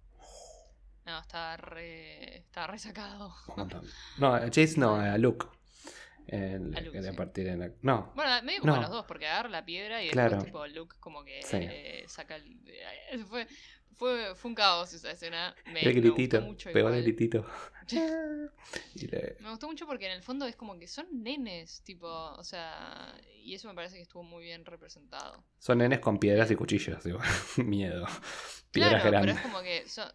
[1.06, 2.38] No, está re.
[2.38, 3.34] Está resacado.
[3.50, 3.86] un montón.
[4.18, 5.46] No, a Jace no, a Luke.
[6.28, 7.12] El, A Luke, sí.
[7.12, 8.82] partir en la- No, Bueno, medio como No.
[8.82, 10.38] los dos, porque agarra la piedra y Claro.
[10.38, 11.58] después tipo Luke como que Sí.
[11.60, 12.62] eh, saca el...
[12.66, 13.46] eh, fue,
[13.98, 15.54] fue, fue un caos esa escena.
[15.66, 17.46] Me, el me gustó mucho pegó el gritito.
[18.96, 22.08] Y le- Me gustó mucho porque en el fondo es como que son nenes, tipo,
[22.08, 23.14] o sea,
[23.44, 25.44] y eso me parece que estuvo muy bien representado.
[25.60, 27.28] Son nenes con piedras y cuchillos, igual.
[27.58, 28.06] Miedo.
[28.72, 29.36] Piedras claro, grandes.
[29.36, 30.10] pero es como que son,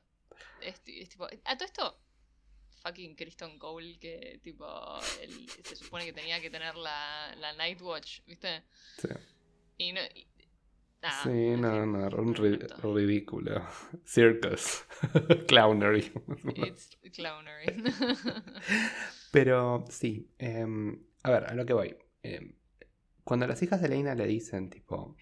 [0.62, 2.00] es, es tipo, a todo esto,
[2.82, 4.66] fucking Kristen Cole, que tipo,
[5.20, 8.64] él se supone que tenía que tener la, la Night Watch, ¿viste?
[8.98, 9.08] Sí.
[9.78, 10.00] Y no...
[10.14, 10.26] y-
[11.00, 13.62] nada, Sí, no, no, un ri- ridículo.
[14.04, 14.84] Circus.
[15.48, 16.12] Clownery.
[16.56, 17.66] It's clownery.
[19.30, 21.96] Pero sí, em, a ver, a lo que voy.
[22.22, 22.54] Em,
[23.24, 25.16] cuando las hijas de Leina le dicen, tipo,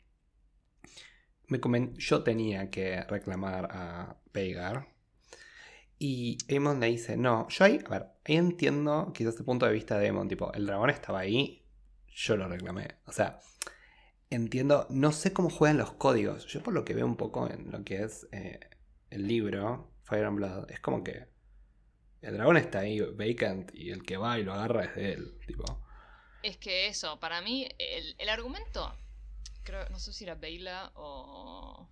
[1.48, 1.60] me
[1.96, 4.95] yo tenía que reclamar a Veigar.
[5.98, 9.72] Y Aemon le dice, no, yo ahí, a ver, ahí entiendo quizás el punto de
[9.72, 11.64] vista de Aemon, tipo, el dragón estaba ahí,
[12.08, 12.96] yo lo reclamé.
[13.06, 13.40] O sea,
[14.30, 16.46] entiendo, no sé cómo juegan los códigos.
[16.46, 18.60] Yo por lo que veo un poco en lo que es eh,
[19.10, 21.28] el libro, Fire and Blood, es como que
[22.22, 25.38] el dragón está ahí vacant y el que va y lo agarra es de él,
[25.46, 25.64] tipo.
[26.42, 28.92] es que eso, para mí, el, el argumento,
[29.62, 31.88] creo, no sé si era Beyla o,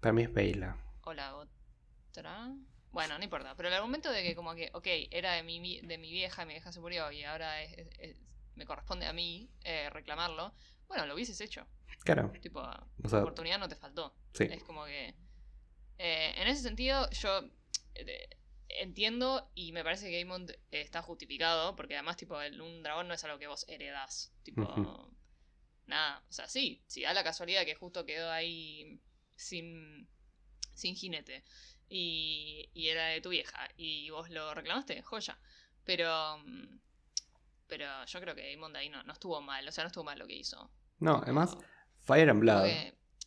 [0.00, 0.76] Para mí es Beyla.
[1.02, 2.54] o la otra.
[2.96, 5.98] Bueno, no importa, pero el argumento de que como que, ok, era de mi, de
[5.98, 8.22] mi vieja, mi vieja se murió y ahora es- es- es-
[8.54, 10.54] me corresponde a mí eh, reclamarlo,
[10.88, 11.66] bueno, lo hubieses hecho.
[12.04, 14.14] Claro, Tipo, o sea, oportunidad no te faltó.
[14.32, 14.44] sí.
[14.44, 15.14] Es como que.
[15.98, 17.40] eh, en ese sentido, yo
[17.94, 18.28] eh,
[18.68, 23.08] entiendo y me parece que Aemond eh, está justificado, porque además, tipo, el- un dragón
[23.08, 24.32] no es algo que vos heredás.
[24.42, 24.62] Tipo.
[25.86, 26.22] Nada.
[26.28, 29.00] O sea, sí, si da la casualidad que justo quedó ahí
[29.34, 30.08] sin.
[30.74, 31.42] sin jinete.
[31.88, 33.68] Y, y era de tu vieja.
[33.76, 35.38] Y vos lo reclamaste, joya.
[35.84, 36.38] Pero.
[36.38, 36.78] mm,
[37.68, 39.66] Pero yo creo que Aemond ahí no, no estuvo mal.
[39.66, 40.70] O sea, no estuvo mal lo que hizo.
[40.98, 41.56] No, además,
[42.02, 42.68] Fire and Blood,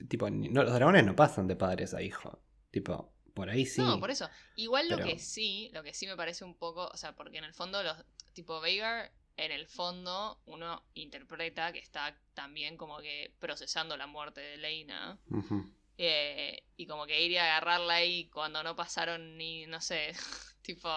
[0.07, 2.41] tipo, no, los dragones no pasan de padres a hijo.
[2.72, 3.82] Tipo, por ahí sí.
[3.82, 4.30] No, por eso.
[4.55, 7.43] Igual lo que sí, lo que sí me parece un poco, o sea, porque en
[7.43, 7.97] el fondo los
[8.34, 14.41] tipo Veigar en el fondo uno interpreta que está también como que procesando la muerte
[14.41, 15.70] de Leina Ujú.
[16.01, 20.13] Eh, y como que ir a agarrarla ahí cuando no pasaron ni no sé,
[20.61, 20.89] tipo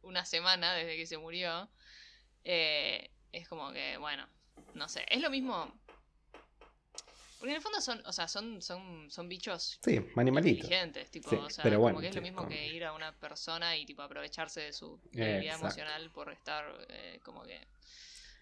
[0.00, 1.70] una semana desde que se murió
[2.42, 4.26] eh, es como que bueno,
[4.72, 5.78] no sé, es lo mismo
[7.38, 10.56] porque en el fondo son, o sea, son son son bichos Sí, animalitos.
[10.64, 12.94] inteligentes, tipo, Sí, o sea, pero bueno, como que es lo mismo que ir a
[12.94, 15.54] una persona y tipo aprovecharse de su Exacto.
[15.66, 17.60] emocional por estar eh, como que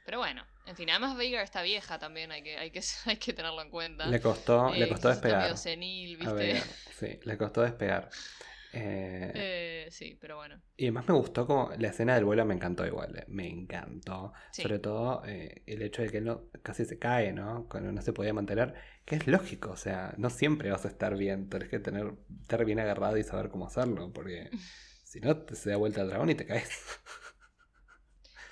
[0.04, 3.32] Pero bueno, en fin, además Veigar está vieja también, hay que, hay que, hay que
[3.32, 4.12] tenerlo en cuenta.
[4.12, 5.38] Le costó, le Eh, costó despegar.
[5.38, 6.34] medio senil, a ¿viste?
[6.34, 8.10] Veigar, sí, le costó despegar.
[8.72, 10.60] Eh, Eh, sí, pero bueno.
[10.76, 14.32] Y además me gustó como la escena del vuelo me encantó igual, eh, me encantó.
[14.50, 14.62] Sí.
[14.62, 17.68] Sobre todo eh, el hecho de que él no, casi se cae, ¿no?
[17.68, 18.74] Cuando no se podía mantener,
[19.04, 22.64] que es lógico, o sea, no siempre vas a estar bien, tenés que tener, estar
[22.64, 24.52] bien agarrado y saber cómo hacerlo, porque
[25.04, 26.70] si no te se da vuelta el dragón y te caes.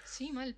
[0.04, 0.56] Sí, mal.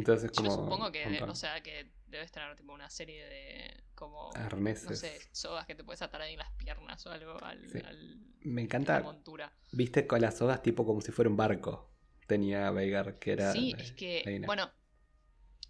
[0.00, 1.30] Entonces es Yo supongo que, montón.
[1.30, 4.90] o sea, que debes tener tipo una serie de como Arneses.
[4.90, 7.78] no sé, sogas que te puedes atar ahí en las piernas o algo al, Sí.
[7.84, 9.52] al- Me la encanta, montura.
[9.72, 11.90] viste con las sogas tipo como si fuera un barco.
[12.26, 13.52] Tenía Veigar, que era...
[13.52, 14.46] Sí, de- es que, Reina.
[14.46, 14.70] bueno,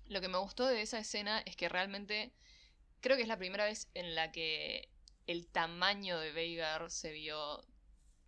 [0.07, 2.33] lo que me gustó de esa escena es que realmente
[3.01, 4.89] creo que es la primera vez en la que
[5.27, 7.65] el tamaño de Veigar se vio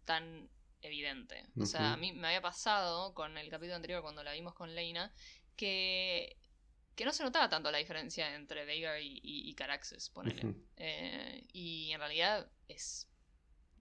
[0.04, 0.48] tan
[0.80, 1.44] evidente.
[1.60, 4.74] O sea, a mí me había pasado con el capítulo anterior cuando la vimos con
[4.74, 5.12] Leina
[5.66, 6.36] que,
[6.96, 10.54] que no se notaba tanto la diferencia entre Veigar y, y, y Caraxes, ponele.
[10.76, 13.08] Eh, y en realidad es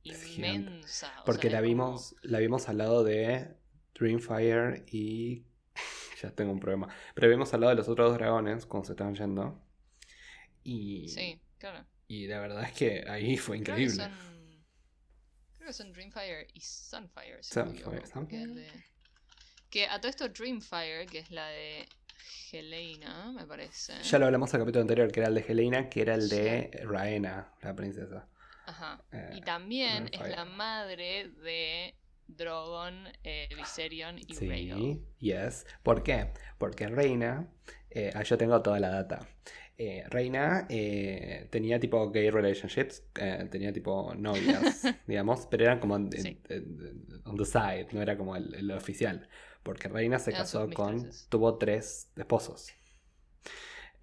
[0.03, 1.21] inmensa.
[1.21, 3.55] o Porque sea, la es como- vimos, la vimos al lado de
[3.95, 5.45] Dreamfire y.
[6.21, 6.87] Ya tengo un problema.
[7.15, 9.59] Pero vimos al lado de los otros dos dragones cuando se estaban yendo.
[10.63, 11.07] Y.
[11.07, 11.83] Sí, claro.
[12.07, 14.03] Y la verdad es que ahí fue Creo que increíble.
[14.03, 14.65] son.
[15.55, 17.41] Creo que son Dreamfire y Sunfire.
[17.41, 18.47] si Sunfire, Sunfire.
[18.53, 18.83] de-
[19.71, 21.87] Que a todo esto Dreamfire, que es la de
[22.51, 23.93] Helena, me parece.
[24.03, 26.81] Ya lo hablamos al capítulo anterior, que era el de Helena, que era el de
[26.83, 28.27] Raena, la princesa.
[28.65, 29.01] Ajá.
[29.13, 31.95] Eh, Y también es la madre de
[32.27, 34.99] Drogon, eh, Viserion y Sí, Rhaegal.
[35.19, 35.65] yes.
[35.83, 36.31] ¿Por qué?
[36.57, 37.47] Porque Reina,
[37.89, 39.19] eh, ah, yo tengo toda la data.
[39.77, 40.67] Eh, Reina
[41.49, 43.03] tenía tipo gay relationships,
[43.49, 46.37] tenía tipo novias, digamos, pero eran como Sí.
[47.25, 49.27] on the side, no era como el, el oficial.
[49.63, 52.71] Porque Reina se Eran casó con, tuvo tres esposos.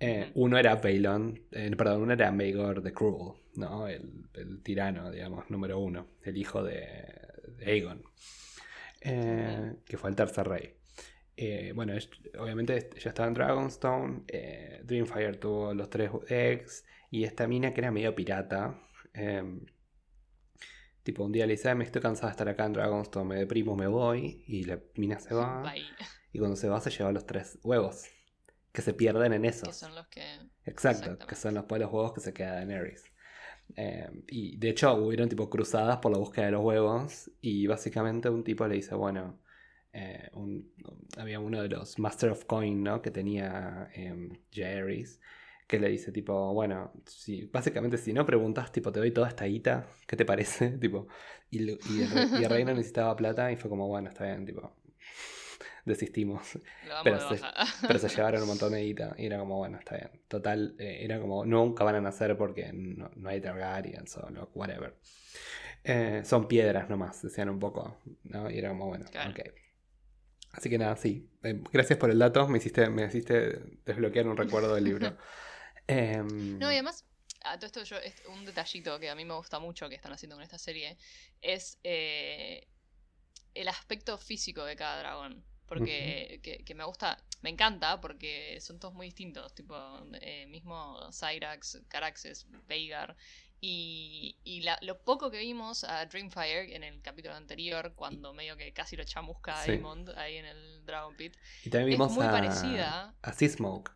[0.00, 0.30] Eh.
[0.34, 3.88] Uno era Balon, eh, perdón, uno era Maegor the Cruel, ¿no?
[3.88, 6.80] El, el tirano, digamos, número uno, el hijo de,
[7.56, 8.04] de Aegon,
[9.00, 10.74] eh, que fue el tercer rey.
[11.74, 14.22] Bueno, es- obviamente ya estaba en Dragonstone,
[14.84, 18.80] Dreamfire tuvo los tres eggs, y esta mina que era medio pirata,
[19.14, 19.66] em,
[21.09, 23.36] tipo un día le dice, "Ah, me estoy cansada de estar acá en Dragonstone, me
[23.36, 25.84] deprimo, me voy, y la mina se va, Bye.
[26.32, 28.04] y cuando se va se lleva los tres huevos,
[28.72, 29.66] que se pierden en eso.
[29.66, 30.22] Que son los que.
[30.64, 33.04] Exacto, que son los pueblos huevos que se queda Daenerys.
[33.76, 38.28] Eh, y de hecho hubieron tipo cruzadas por la búsqueda de los huevos y básicamente
[38.30, 39.40] un tipo le dice, bueno,
[39.92, 40.72] eh, un-
[41.16, 43.00] había uno de los Master of Coin, ¿no?
[43.02, 44.14] Que tenía eh,
[45.68, 49.44] que le dice tipo, bueno, si, básicamente si no preguntas, tipo, te doy toda esta
[49.46, 50.70] guita, ¿qué te parece?
[50.80, 51.08] tipo,
[51.50, 54.72] y, y el, y el reino necesitaba plata y fue como, bueno, está bien, tipo,
[55.84, 56.58] desistimos.
[57.04, 57.86] Pero se- baja.
[57.86, 60.10] Pero se llevaron un montón de guita y era como, bueno, está bien.
[60.28, 64.94] Total, eh, era como, nunca van a nacer porque no, no hay Targaryen, solo, whatever.
[65.84, 68.50] Eh, son piedras nomás, decían un poco, ¿no?
[68.50, 69.30] Y era como, bueno, Claro.
[69.30, 69.40] ok.
[70.52, 71.28] Así que nada, sí.
[71.42, 75.16] Eh, gracias por el dato, me hiciste, me hiciste desbloquear un recuerdo del libro.
[75.89, 77.05] Em, No, y además,
[77.43, 80.12] a todo esto yo, es un detallito que a mí me gusta mucho que están
[80.12, 80.97] haciendo con esta serie
[81.43, 82.68] es eh,
[83.55, 85.45] el aspecto físico de cada dragón.
[85.66, 89.76] Porque que, que me gusta, me encanta porque son todos muy distintos, tipo
[90.22, 93.16] eh, mismo Cyrax, Caraxes, Veigar.
[93.61, 98.57] Y, y la- lo poco que vimos a Dreamfire en el capítulo anterior, cuando medio
[98.57, 99.72] que casi lo chamusca a Sí.
[99.72, 101.36] Aemond ahí en el Dragon Pit.
[101.64, 103.14] y también es vimos muy a, parecida.
[103.20, 103.91] a Seasmoke.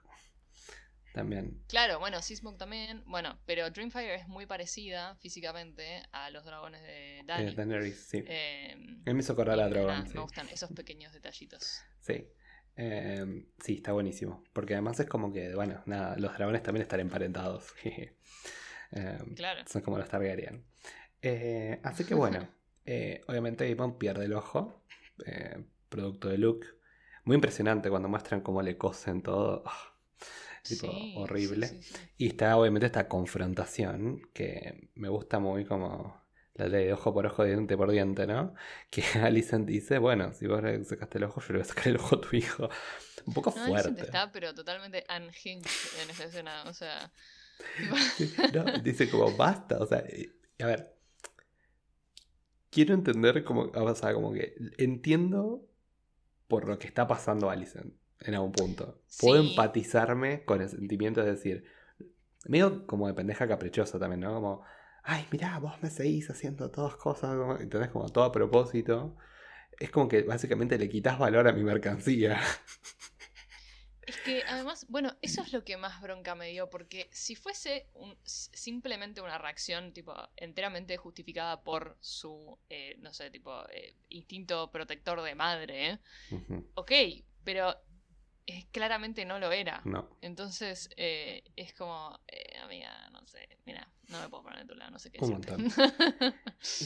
[1.12, 1.62] También.
[1.68, 3.02] Claro, bueno, Seasmoke también.
[3.06, 7.48] Bueno, pero Dreamfire es muy parecida físicamente a los dragones de Dany.
[7.48, 8.24] Eh, Daenerys, sí.
[8.26, 8.72] Eh,
[9.04, 10.14] Él me hizo acordar a nada, sí.
[10.14, 11.82] Me gustan esos pequeños detallitos.
[12.00, 12.26] Sí.
[12.76, 14.42] Eh, sí, está buenísimo.
[14.54, 17.72] Porque además es como que, bueno, nada, los dragones también están emparentados.
[18.94, 19.62] Eh, Claro.
[19.66, 20.66] son como los Targaryen.
[21.22, 22.46] Eh, así que bueno,
[23.26, 24.84] obviamente Aemon pierde el ojo.
[25.88, 26.66] producto de Luke.
[27.24, 29.62] Muy impresionante cuando muestran cómo le cosen todo.
[29.66, 29.91] ah,
[30.66, 31.68] tipo, Sí, horrible.
[31.68, 32.10] sí, sí, sí.
[32.18, 36.20] Y está obviamente esta confrontación que me gusta muy como
[36.54, 38.54] la ley de ojo por ojo, diente por diente, ¿no?
[38.90, 41.88] Que Alicent dice, bueno, si vos le sacaste el ojo, yo le voy a sacar
[41.88, 42.68] el ojo a tu hijo.
[43.26, 44.00] Un poco No, Alicent fuerte.
[44.00, 45.70] está, pero totalmente unhinged
[46.02, 46.64] en esta escena.
[46.66, 47.12] O sea.
[48.52, 50.04] No, dice como, basta, o sea,
[50.60, 50.92] a ver.
[52.70, 55.68] Quiero entender como, o sea, como que entiendo
[56.48, 57.94] por lo que está pasando Alicent
[58.24, 59.02] en algún punto.
[59.16, 59.48] Puedo Sí.
[59.48, 61.64] empatizarme con el sentimiento de decir,
[62.46, 64.34] medio como de pendeja caprichosa también, ¿no?
[64.34, 64.64] Como,
[65.04, 67.90] ay, mirá, vos me seguís haciendo todas cosas, como, ¿entendés?
[67.90, 69.16] Como todo a propósito.
[69.80, 72.40] Es como que básicamente le quitas valor a mi mercancía.
[74.04, 77.86] Es que además, bueno, eso es lo que más bronca me dio, porque si fuese
[77.94, 84.72] un- simplemente una reacción tipo enteramente justificada por su, eh, no sé, tipo eh, instinto
[84.72, 85.98] protector de madre, ¿eh?
[86.74, 86.90] Ok,
[87.44, 87.76] pero
[88.46, 89.80] eh, claramente no lo era.
[89.84, 90.08] No.
[90.20, 94.74] Entonces eh, es como, eh, amiga, no sé, mira, no me puedo poner de tu
[94.74, 95.40] lado, no sé qué Un.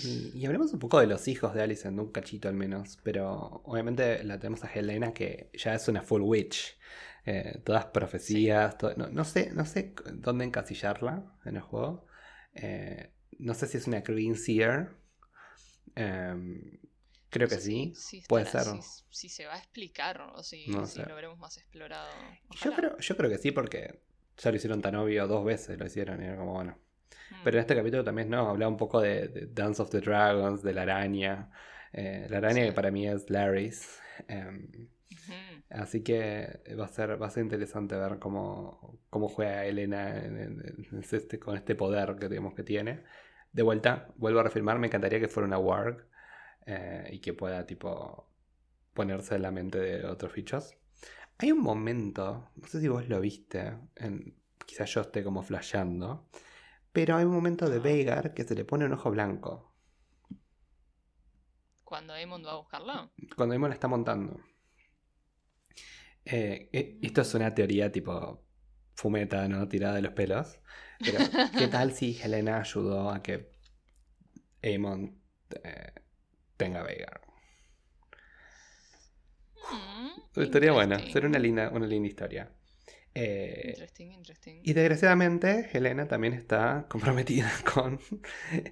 [0.04, 2.98] Y, y hablemos un poco de los hijos de Alicent, un cachito al menos.
[3.02, 6.78] Pero obviamente la tenemos a Helena, que ya es una full witch.
[7.26, 8.78] Eh, todas profecías.
[8.78, 12.06] to- no, no sé, no sé dónde encasillarla en el juego.
[12.54, 14.96] Eh, no sé si es una Green Seer.
[17.30, 17.92] Creo que sí.
[18.28, 18.62] Puede ser.
[18.62, 21.06] Si, si se va a explicar o si, No si sé.
[21.08, 22.08] lo veremos más explorado.
[22.62, 24.00] Yo creo, yo creo que sí, porque
[24.38, 26.78] ya lo hicieron tan obvio dos veces, lo hicieron, y era como bueno.
[27.30, 27.34] Mm.
[27.44, 30.62] Pero en este capítulo también no, habla un poco de, de Dance of the Dragons,
[30.62, 31.50] de la araña.
[31.92, 32.68] Eh, la araña Sí.
[32.68, 34.00] que para mí es Larry's.
[34.28, 34.88] Em,
[35.70, 40.38] así que va a ser, va a ser interesante ver cómo, cómo juega Elena en-
[40.40, 43.02] en- en este, con este poder que digamos que tiene.
[43.52, 46.06] De vuelta, vuelvo a reafirmar, me encantaría que fuera una warg
[46.66, 48.30] eh, y que pueda tipo
[48.94, 50.76] ponerse en la mente de otros fichos.
[51.38, 54.36] Hay un momento, no sé si vos lo viste, en,
[54.66, 56.28] quizás yo esté como flasheando,
[56.92, 57.80] pero hay un momento de Ah.
[57.80, 59.74] Veigar que se le pone un ojo blanco
[61.84, 63.10] Cuando Aemon va a buscarlo.
[63.36, 64.40] cuando Emma la está montando.
[66.24, 68.44] Eh, eh, esto es una teoría tipo
[68.94, 69.68] fumeta, ¿no?
[69.68, 70.60] Tirada de los pelos.
[71.04, 71.20] Pero,
[71.56, 73.52] ¿qué tal si Helena ayudó a que
[74.62, 75.22] Aemon
[75.64, 75.92] eh,
[76.56, 77.20] tenga Veigar?
[79.70, 81.12] Mm, Estaría buena, interesting.
[81.12, 82.50] sería una linda, una linda historia.
[83.14, 84.60] Eh, Interesting, interesting.
[84.62, 87.98] y desgraciadamente, Helena también está comprometida con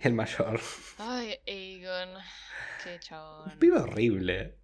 [0.03, 0.61] el mayor.
[0.99, 2.11] Ay, Aegon.
[2.83, 3.53] Qué chabón.
[3.53, 4.59] Un pibe horrible.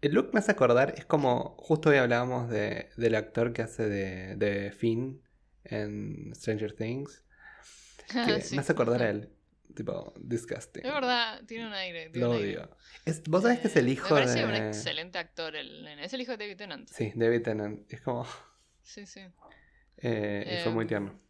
[0.00, 3.88] El look me hace acordar, es como, justo hoy hablábamos de, del actor que hace
[3.88, 5.22] de, de Finn
[5.64, 7.24] en Stranger Things,
[8.24, 8.54] que Sí.
[8.56, 9.30] me hace acordar a él.
[9.74, 10.84] Tipo, disgusting.
[10.84, 12.10] Es verdad, tiene un aire.
[12.10, 12.58] tiene Lo un aire.
[12.58, 12.76] odio.
[13.04, 14.44] Es- Vos sabés que es el Eh, hijo Me parece de...
[14.46, 15.54] un excelente actor.
[15.56, 16.04] El, nene.
[16.04, 16.88] es el hijo de David Tennant.
[16.88, 17.92] Sí, David Tennant.
[17.92, 18.26] Es como...
[18.82, 19.20] Sí, sí.
[19.98, 21.20] eh, y fue muy Em, tierno.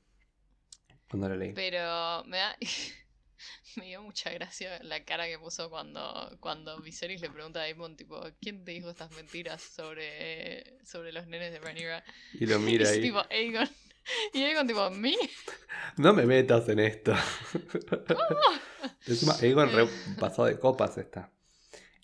[1.09, 1.53] Cuando lo leí.
[1.53, 2.57] Pero me da.
[3.77, 7.97] me dio mucha gracia la cara que puso cuando, cuando Viserys le pregunta a Daemon,
[7.97, 12.05] tipo, ¿quién te dijo estas mentiras sobre, sobre los nenes de Rhaenyra?
[12.35, 13.01] Y lo mira es ahí.
[13.03, 13.69] tipo, Aegon.
[14.33, 15.17] Y Aegon, tipo, ¿mí?
[15.97, 17.15] No me metas en esto.
[19.07, 19.89] Encima, Egon re
[20.19, 21.33] pasó de copas está.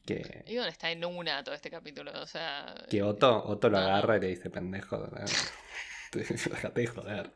[0.06, 2.74] Que, Aegon está en una todo este capítulo, o sea...
[2.88, 3.82] que Otto, Otto lo no.
[3.82, 5.08] agarra y le dice, pendejo.
[6.12, 7.34] Déjate de joder.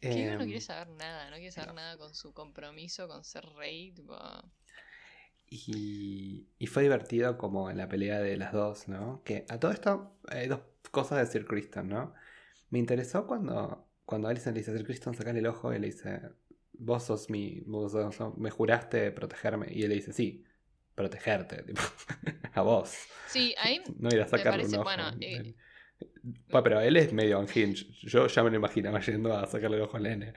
[0.00, 1.74] Que Aegon no Em, quiere saber nada, no quiere saber no.
[1.74, 4.16] nada con su compromiso con ser rey, tipo...
[5.46, 9.22] y, y fue divertido como en la pelea de las dos, ¿no?
[9.24, 10.60] Que a todo esto hay dos
[10.90, 12.14] cosas de Sir Kristen, ¿no?
[12.70, 15.86] Me interesó cuando, cuando Alison le dice a Sir Kristen, sacale el ojo y le
[15.88, 16.20] dice,
[16.72, 19.68] vos sos mi, vos sos- me juraste protegerme.
[19.72, 20.44] Y él le dice, sí,
[20.94, 21.80] protegerte, tipo,
[22.54, 22.94] a vos.
[23.28, 24.84] Sí, ahí No ir a sacarle parece- un ojo.
[24.84, 25.54] bueno, eh,
[26.50, 27.86] pero él es medio unhinged.
[28.02, 30.34] Yo ya me lo imaginaba yendo a sacarle el ojo al nene.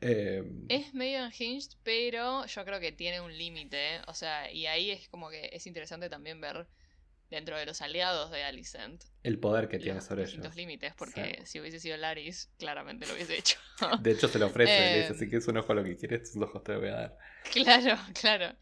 [0.00, 4.00] Eh, Es medio unhinged, pero yo creo que tiene un límite.
[4.08, 6.66] O sea, y ahí es como que es interesante también ver
[7.30, 10.56] dentro de los aliados de Alicent el poder que tiene los sobre ellos.
[10.56, 13.58] límites, porque si hubiese sido Laris, claramente lo hubiese hecho.
[14.02, 14.72] De hecho, se lo ofrece.
[14.72, 16.88] y le dice: Eh, Si quieres un ojo, lo que quieres, tus ojos te voy
[16.88, 17.18] a dar.
[17.52, 18.56] claro, claro.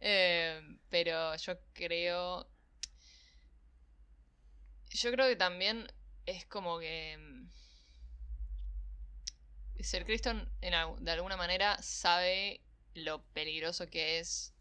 [0.00, 2.48] Eh, pero yo creo.
[4.90, 5.86] Yo creo que también
[6.26, 7.16] es como que.
[7.18, 7.50] mm,
[9.82, 12.60] Ser Criston en de alguna manera sabe
[12.94, 14.52] lo peligroso que es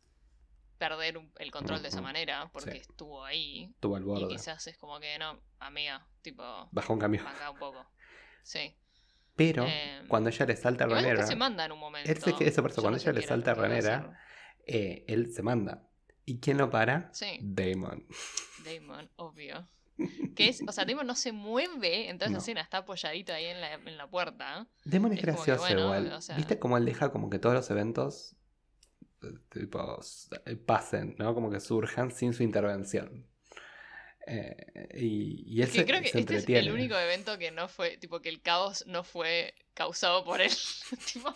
[0.79, 2.77] perder un- el control de esa manera, porque sí.
[2.77, 3.71] estuvo ahí.
[3.79, 4.27] Tuvo al Y borde.
[4.29, 7.21] quizás es como que no, amiga, tipo, Baja un cambio.
[7.27, 7.85] acá un poco.
[8.41, 8.75] Sí.
[9.35, 12.09] Pero Eh, cuando ella le salta a Igual Ranera, después se manda en un momento.
[12.11, 13.97] Él se eso por eso, cuando no ella le salta a lo que iba Ranera,
[13.97, 14.17] hacer.
[14.65, 15.83] eh, él se manda.
[16.25, 17.09] ¿Y quién lo para?
[17.13, 17.39] Sí.
[17.41, 18.05] Damon.
[18.65, 19.67] Damon, obvio.
[20.35, 22.39] Que es, o sea, Damon no se mueve en toda esa No.
[22.39, 24.67] escena, está apoyadito ahí en la, en la puerta.
[24.85, 26.13] Damon es, Es como que, gracioso bueno, igual.
[26.13, 28.35] o sea- ¿Viste cómo él deja como que todos los eventos
[29.49, 29.99] tipo,
[30.65, 31.33] pasen, ¿no?
[31.33, 33.25] Como que surjan sin su intervención.
[34.27, 37.51] Eh, y, y él Es que creo que se este es el único evento que
[37.51, 40.51] no fue, tipo, que el caos no fue causado por él.
[41.13, 41.33] tipo,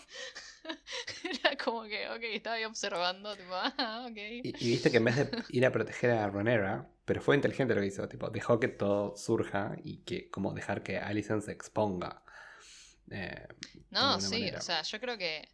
[1.24, 4.16] era como que, ok, estaba ahí observando, tipo, ah, ok.
[4.16, 7.74] Y, y viste que en vez de ir a proteger a Ronera, pero fue inteligente
[7.74, 11.52] lo que hizo, tipo, dejó que todo surja y que como dejar que Alison se
[11.52, 12.22] exponga.
[13.10, 13.46] eh,
[13.90, 14.58] No, sí, manera.
[14.58, 15.48] o sea, yo creo que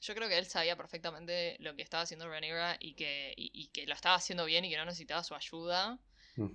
[0.00, 3.68] yo creo que él sabía perfectamente lo que estaba haciendo Rhaenyra y que, y, y
[3.68, 5.98] que lo estaba haciendo bien y que no necesitaba su ayuda.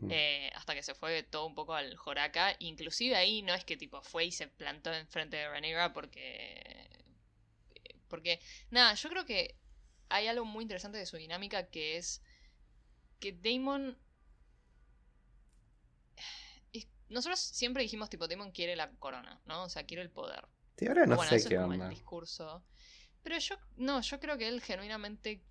[0.10, 2.56] Eh, hasta que se fue todo un poco al Joraka.
[2.58, 6.90] Inclusive ahí no es que tipo fue y se plantó enfrente de Rhaenyra porque...
[8.08, 8.40] Porque,
[8.72, 9.56] nada, yo creo que
[10.10, 12.24] hay algo muy interesante de su dinámica que es
[13.20, 13.98] que Damon...
[17.10, 19.66] Nosotros siempre dijimos tipo, Damon quiere la corona, ¿no?
[19.66, 20.48] O sea, quiere el poder.
[20.78, 21.86] Sí, ahora no bueno, sé eso qué es como onda.
[21.86, 22.64] el discurso.
[23.26, 25.44] Pero yo, no, yo creo que él genuinamente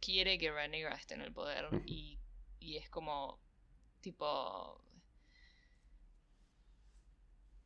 [0.00, 1.66] quiere que Rhaenyra esté en el poder.
[1.66, 1.82] Ujú.
[1.86, 2.20] y,
[2.60, 3.40] y es como,
[4.00, 4.80] tipo,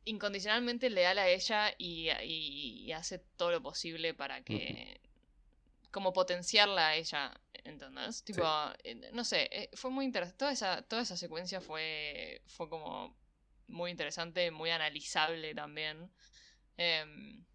[0.05, 5.01] incondicionalmente leal a ella y, y- y hace todo lo posible para que,
[5.91, 8.23] como potenciarla a ella, ¿entendés?
[8.23, 8.43] Tipo,
[8.83, 10.37] eh, no sé, eh, fue muy interesante.
[10.39, 13.17] Toda esa, toda esa secuencia fue, fue como
[13.67, 16.11] muy interesante, muy analizable también.
[16.77, 17.45] Em,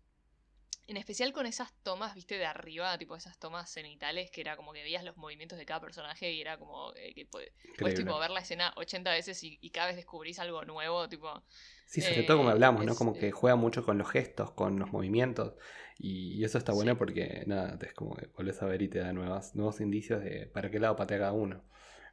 [0.87, 4.73] en especial con esas tomas, viste, de arriba, tipo esas tomas cenitales, que era como
[4.73, 7.53] que veías los movimientos de cada personaje y era como eh, que puedes,
[7.95, 11.43] tipo ver la escena 80 veces y, y cada vez descubrís algo nuevo, tipo...
[11.87, 12.95] Sí, sobre todo como eh, hablamos, ¿no?
[12.97, 15.55] Como que eh, juega mucho con los gestos, con los movimientos.
[15.99, 16.99] Y, y eso está bueno Sí.
[16.99, 20.47] porque, nada, es como que volvés a ver y te da nuevas, nuevos indicios de
[20.47, 21.65] para qué lado patea cada uno.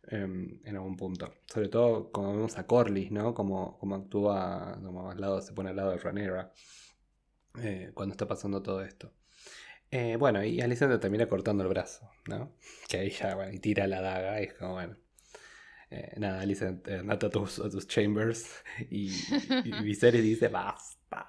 [0.07, 1.34] em, en algún punto.
[1.47, 3.34] Sobre todo como vemos a Corlys, ¿no?
[3.34, 6.51] Como, como actúa, como al lado, se pone al lado de Rhaenyra.
[7.58, 9.14] Eh, cuando está pasando todo esto.
[9.91, 12.56] Eh, bueno, y Alicent termina cortando el brazo, ¿no?
[12.88, 14.97] Que ahí ya, y tira la daga y es como, bueno.
[15.89, 19.12] eh, nada, Alicent, eh, andate a tus, chambers y,
[19.66, 21.28] y Viserys dice basta.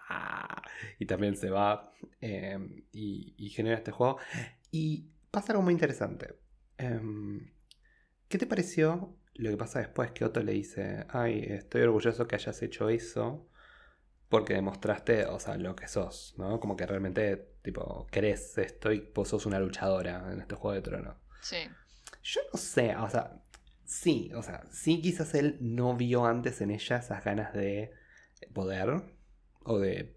[0.98, 4.18] Y también se va y, y genera este juego.
[4.70, 6.34] Y pasa algo muy interesante.
[6.78, 7.50] Em,
[8.28, 12.36] ¿Qué te pareció lo que pasa después que Otto le dice, ay, estoy orgulloso que
[12.36, 13.49] hayas hecho eso
[14.30, 16.58] porque demostraste, o sea, lo que sos, ¿no?
[16.60, 20.82] Como que realmente, tipo, querés esto y vos sos una luchadora en este Juego de
[20.82, 21.16] Tronos.
[21.42, 21.58] Sí.
[22.22, 23.42] Yo no sé, o sea,
[23.84, 27.92] sí, o sea, sí quizás él no vio antes en ella esas ganas de
[28.54, 29.02] poder,
[29.64, 30.16] o de,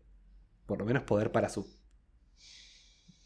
[0.67, 1.67] por lo menos poder para su,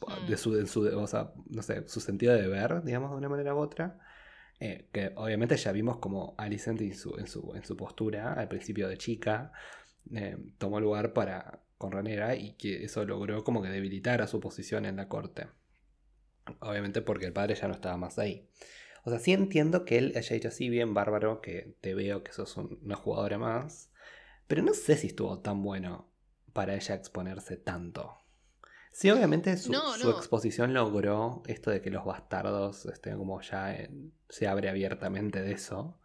[0.07, 0.27] Mm.
[0.29, 3.29] de su, de su o sea, no sé, su sentido de ver, digamos, de una
[3.29, 3.99] manera u otra.
[4.59, 8.47] Eh, que obviamente ya vimos como Alicent en su, en su, en su postura al
[8.47, 9.51] principio de chica
[10.13, 14.39] eh, tomó lugar para con Rhaenyra y que eso logró como que debilitar a su
[14.39, 15.47] posición en la corte.
[16.59, 18.47] Obviamente porque el padre ya no estaba más ahí.
[19.03, 22.33] O sea, sí entiendo que él haya dicho así bien bárbaro, que te veo que
[22.33, 23.91] sos un- una jugadora más,
[24.47, 26.09] pero no sé si estuvo tan bueno
[26.53, 28.17] para ella exponerse tanto.
[28.91, 30.17] Sí, obviamente su, No, su no.
[30.17, 35.51] exposición logró esto de que los bastardos estén como ya en- se abre abiertamente de
[35.51, 35.99] eso,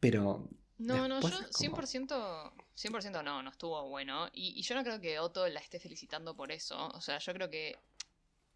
[0.00, 4.28] pero No, no, yo Después es como- 100%, 100% no, no estuvo bueno.
[4.32, 6.88] Y, y yo no creo que Otto la esté felicitando por eso.
[6.94, 7.76] O sea, yo creo que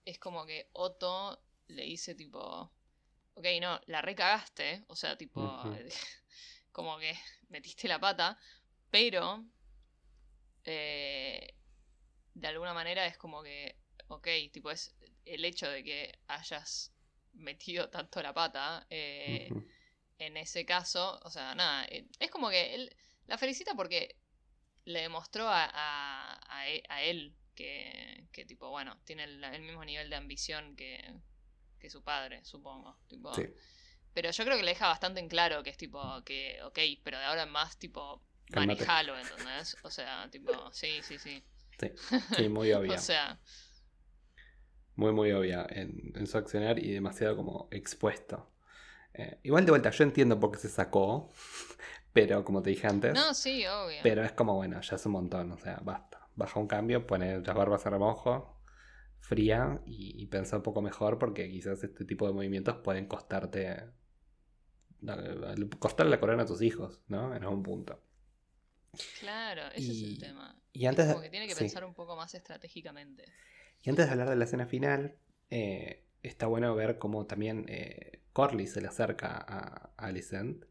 [0.04, 2.70] es como que Otto le dice tipo,
[3.34, 4.84] ok, no, la recagaste.
[4.88, 5.40] O sea, tipo,
[6.72, 7.18] como que
[7.48, 8.38] metiste la pata.
[8.90, 9.44] Pero,
[10.64, 11.54] eh,
[12.34, 13.76] de alguna manera es como que,
[14.08, 14.94] ok, tipo, es
[15.24, 16.92] el hecho de que hayas
[17.32, 18.86] metido tanto la pata.
[18.90, 19.48] eh,
[20.26, 22.94] en ese caso, o sea, nada, eh, es como que él
[23.26, 24.16] la felicita porque
[24.84, 29.84] le demostró a, a, a e- él que, que, tipo, bueno, tiene el, el mismo
[29.84, 31.02] nivel de ambición que,
[31.80, 32.98] que su padre, supongo.
[33.08, 33.46] Tipo, sí,
[34.14, 37.18] Pero yo creo que le deja bastante en claro que es tipo, que, ok, pero
[37.18, 39.78] de ahora en más, tipo, manejalo, ¿entendés?
[39.82, 41.44] O sea, tipo, sí, sí, sí.
[41.78, 41.88] sí,
[42.30, 42.94] sí, muy obvia.
[42.94, 43.38] O sea,
[44.96, 48.48] muy muy obvia en, en su accionar y demasiado como expuesto.
[49.14, 51.30] Eh, igual de vuelta, yo entiendo por qué se sacó,
[52.12, 54.02] pero como te dije antes, no, sí, obvio.
[54.02, 56.28] pero es como bueno, ya es un montón, o sea, basta.
[56.34, 58.58] Baja un cambio, pone las barbas a remojo,
[59.20, 63.70] fría y, y pensa un poco mejor porque quizás este tipo de movimientos pueden costarte,
[63.70, 63.90] eh,
[65.78, 67.34] costarle la corona a tus hijos, ¿no?
[67.34, 68.00] En algún punto.
[69.20, 70.56] Claro, ese es Y- el tema.
[70.72, 71.60] y antes es como que tiene que sí.
[71.60, 73.24] pensar un poco más estratégicamente.
[73.82, 75.16] Y antes de hablar de la escena final,
[75.50, 80.64] eh, está bueno ver cómo también eh, Corley se le acerca a Alicent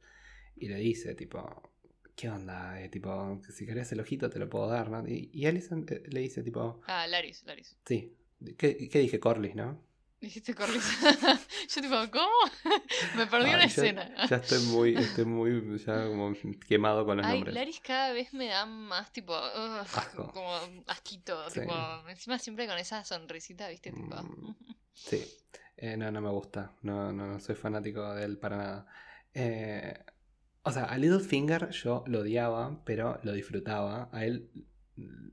[0.56, 1.72] y le dice, tipo,
[2.16, 2.82] ¿qué onda?
[2.82, 5.08] Eh, tipo, si querés el ojito te lo puedo dar, ¿no?
[5.08, 7.78] Y, y Alicent eh, le dice, tipo, Ah, Laris, Laris.
[7.86, 8.16] sí,
[8.58, 9.90] ¿qué, qué dije Corley, no?
[10.20, 10.84] Dijiste Corlys.
[11.76, 12.30] Yo tipo, ¿cómo?
[13.16, 14.28] Me perdí Ay, una ya- escena.
[14.30, 16.32] Ya estoy muy, estoy muy ya como
[16.68, 17.56] quemado con los Ay, nombres.
[17.56, 20.32] Laris cada vez me da más tipo, Asco.
[20.32, 20.54] como
[20.86, 21.62] asquito, Sí.
[21.62, 21.74] tipo,
[22.08, 24.16] encima siempre con esa sonrisita, viste, tipo.
[24.16, 24.56] Mm.
[24.94, 25.26] Sí,
[25.84, 26.74] Eh, no, no me gusta.
[26.84, 28.88] No, no, no soy fanático de él para nada.
[29.34, 29.98] Eh,
[30.62, 34.08] o sea, a Littlefinger yo lo odiaba, pero lo disfrutaba.
[34.12, 34.48] A él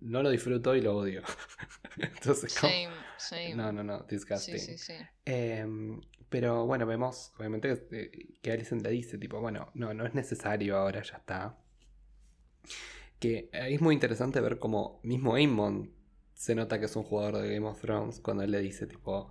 [0.00, 1.22] no lo disfruto y lo odio.
[1.98, 3.54] Entonces, como- Same, same.
[3.56, 4.58] no, no, no, disgusting.
[4.58, 4.94] sí, sí, sí.
[5.26, 10.14] Em, pero bueno, vemos obviamente que, que Alicent le dice, tipo, bueno, no, no es
[10.14, 11.58] necesario ahora, ya está.
[13.18, 15.92] Que es muy interesante ver cómo mismo Aemon
[16.34, 19.30] se nota que es un jugador de Game of Thrones cuando él le dice, tipo,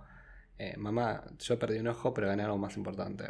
[0.58, 3.24] eh, mamá, yo perdí un ojo, pero gané algo más importante.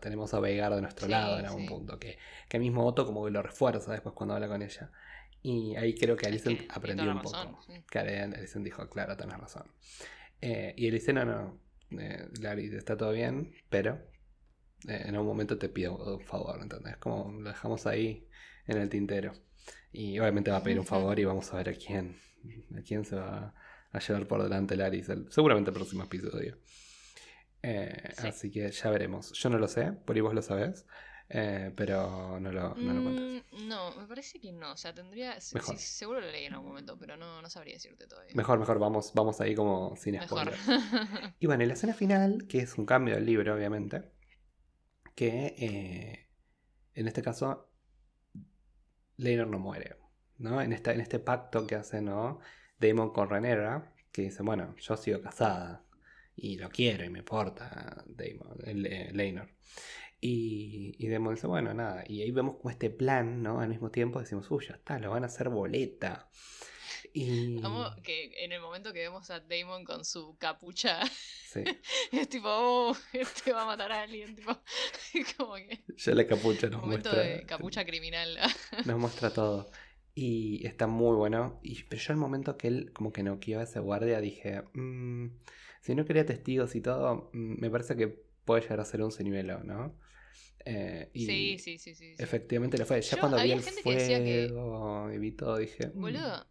[0.00, 1.98] tenemos a Veigar de nuestro lado en algún punto.
[1.98, 4.90] Que, que mismo Otto como que lo refuerza después cuando habla con ella.
[5.42, 7.58] Y ahí creo que Alicent aprendió un poco.
[7.90, 9.66] Que Alicent dijo, claro, tenés razón.
[10.40, 11.60] Eh, y dice, no, no,
[11.98, 13.98] eh, Larry, está todo bien, pero
[14.88, 16.96] eh, en un momento te pido un favor, ¿entendés?
[16.96, 18.28] Como lo dejamos ahí
[18.66, 19.32] en el tintero.
[19.92, 22.16] Y obviamente va a pedir un favor y vamos a ver a quién,
[22.76, 23.54] a quién se va
[23.92, 26.58] a llevar por delante Larry, seguramente el próximo episodio.
[27.62, 29.32] Eh, así que ya veremos.
[29.32, 30.86] Yo no lo sé, por ahí vos lo sabés.
[31.34, 34.72] Eh, pero no lo, no mm, No, me parece que no.
[34.72, 35.40] O sea, tendría.
[35.40, 38.34] seguro lo leí en algún momento, pero no, no sabría decirte todavía.
[38.34, 40.54] Mejor, mejor, vamos, vamos ahí como sin spoiler.
[41.40, 44.12] y bueno, en la escena final, que es un cambio del libro, obviamente.
[45.14, 46.28] Que eh,
[46.94, 47.70] en este caso,
[49.16, 49.96] Leinor no muere.
[50.38, 50.60] ¿no?
[50.60, 52.40] En, esta, en este pacto que hace ¿no?
[52.82, 55.84] Damon con Renera, que dice, bueno, yo sigo casada
[56.36, 59.48] y lo quiero y me importa Damon, eh, Leinor.
[60.20, 62.04] Y, y Demon dice, bueno, nada.
[62.06, 63.60] Y ahí vemos como este plan, ¿no?
[63.60, 66.28] Al mismo tiempo decimos, uy, ya está, lo van a hacer boleta.
[67.14, 67.60] Y...
[68.02, 71.00] que en el momento que vemos a Damon con su capucha,
[72.12, 74.34] es tipo, oh, este va a matar a alguien.
[74.34, 74.58] Tipo,
[75.36, 75.84] como que...
[75.96, 77.22] Ya la capucha nos momento muestra.
[77.22, 78.38] de capucha criminal.
[78.84, 79.70] nos muestra todo.
[80.14, 81.58] Y está muy bueno.
[81.62, 84.62] Y, pero yo al momento que él como que no quiso a ese guardia dije,
[84.74, 85.28] mm,
[85.80, 88.08] si no quería testigos y todo, mm, me parece que
[88.44, 89.96] puede llegar a ser un señuelo, ¿no?
[90.64, 93.00] Eh, sí, sí, sí, sí, Efectivamente lo fue.
[93.02, 95.14] Ya cuando vi el fuego que...
[95.14, 95.88] y vi todo, dije.
[95.88, 96.00] Mm".
[96.00, 96.46] Boludo,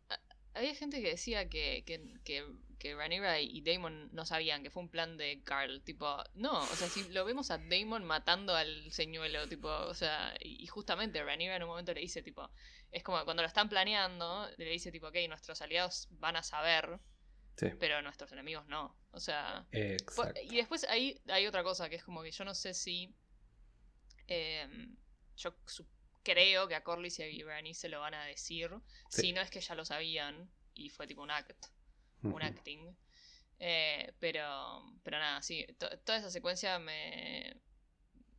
[0.54, 2.44] había gente que decía que, que, que,
[2.82, 5.82] que Rhaenyra y Damon no sabían que fue un plan de Carl.
[5.84, 10.34] Tipo, no, o sea, si lo vemos a Damon matando al señuelo, tipo, o sea,
[10.42, 12.50] y justamente Rhaenyra en un momento le dice, tipo,
[12.92, 17.00] es como cuando lo están planeando, le dice, tipo, ok, nuestros aliados van a saber.
[17.80, 18.98] Pero nuestros enemigos no.
[19.12, 19.68] O sea.
[19.72, 23.14] Y después ahí hay otra cosa que es como que yo no sé si
[24.34, 24.96] Em,
[25.36, 25.54] yo
[26.24, 28.72] creo que a Corlys y a Bernice se lo van a decir.
[29.10, 31.66] Si no es que ya lo sabían y fue tipo un act,
[32.24, 32.96] un acting.
[33.60, 37.62] Eh, pero, pero nada, sí, toda esa secuencia me,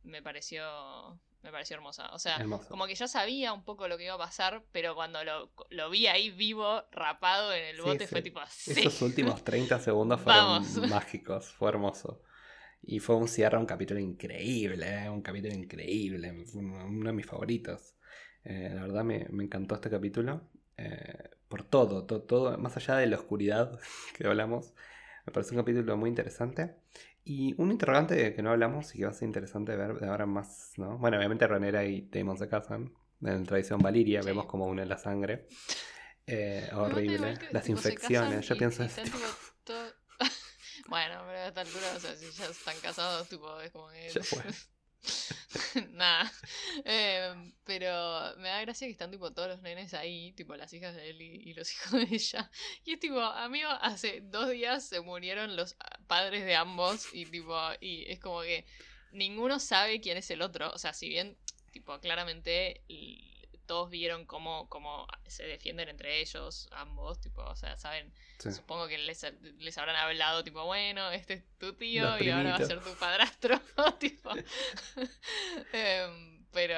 [0.03, 2.09] me pareció me pareció hermosa.
[2.13, 5.23] O sea, como que yo sabía un poco lo que iba a pasar, pero cuando
[5.25, 8.71] lo, lo vi ahí vivo, rapado en el bote, fue tipo así.
[8.71, 12.23] Esos últimos 30 segundos fueron mágicos, fue hermoso.
[12.81, 15.09] Y fue un cierre, un capítulo increíble, ¿eh?
[15.09, 17.95] un capítulo increíble, uno de mis favoritos.
[18.45, 20.49] Eh, la verdad me, encantó este capítulo.
[20.77, 23.79] Eh, por todo, todo, todo, más allá de la oscuridad
[24.17, 24.73] que hablamos,
[25.23, 26.73] me parece un capítulo muy interesante.
[27.23, 30.25] Y un interrogante que no hablamos y que va a ser interesante ver de ahora
[30.25, 30.97] más, ¿no?
[30.97, 32.91] Bueno, obviamente Renera y Damon se casan.
[33.21, 35.47] En la tradición Valiria vemos como une la sangre.
[36.73, 37.37] horrible.
[37.51, 38.83] Las infecciones, yo pienso...
[40.87, 44.09] Bueno, pero a esta altura, o sea, si ya están casados, tipo, es como que.
[44.09, 44.41] Ya fue.
[45.91, 46.31] Nada.
[46.85, 50.95] Em, pero me da gracia que están tipo todos los nenes ahí, tipo las hijas
[50.95, 52.51] de él y, los hijos de ella.
[52.85, 55.75] Y es tipo, amigo, hace dos días se murieron los
[56.07, 58.65] padres de ambos y tipo, y es como que
[59.11, 60.71] ninguno sabe quién es el otro.
[60.71, 61.37] O sea, si bien,
[61.71, 62.81] tipo, claramente
[63.73, 68.99] todos vieron cómo, cómo se defienden entre ellos, ambos, tipo, o sea, saben, supongo que
[68.99, 69.25] les,
[69.57, 72.93] les, habrán hablado, tipo, bueno, este es tu tío y ahora va a ser tu
[72.99, 73.59] padrastro,
[73.99, 74.29] tipo.
[75.73, 76.77] Em, pero,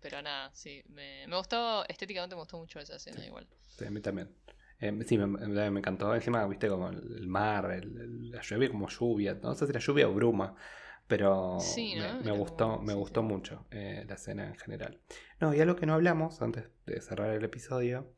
[0.00, 3.46] pero nada, sí, me, me, gustó, estéticamente me gustó mucho esa escena igual.
[3.78, 4.28] Sí, a mí también.
[4.80, 6.12] Eh, sí, me, me, encantó.
[6.12, 9.34] Encima, viste, como el mar, el, la lluvia, como lluvia.
[9.34, 10.56] No sé si era lluvia o bruma.
[11.08, 11.58] Pero
[12.24, 15.00] me, gustó, me gustó mucho eh, la escena en general.
[15.40, 18.12] No, y algo que no hablamos antes de cerrar el episodio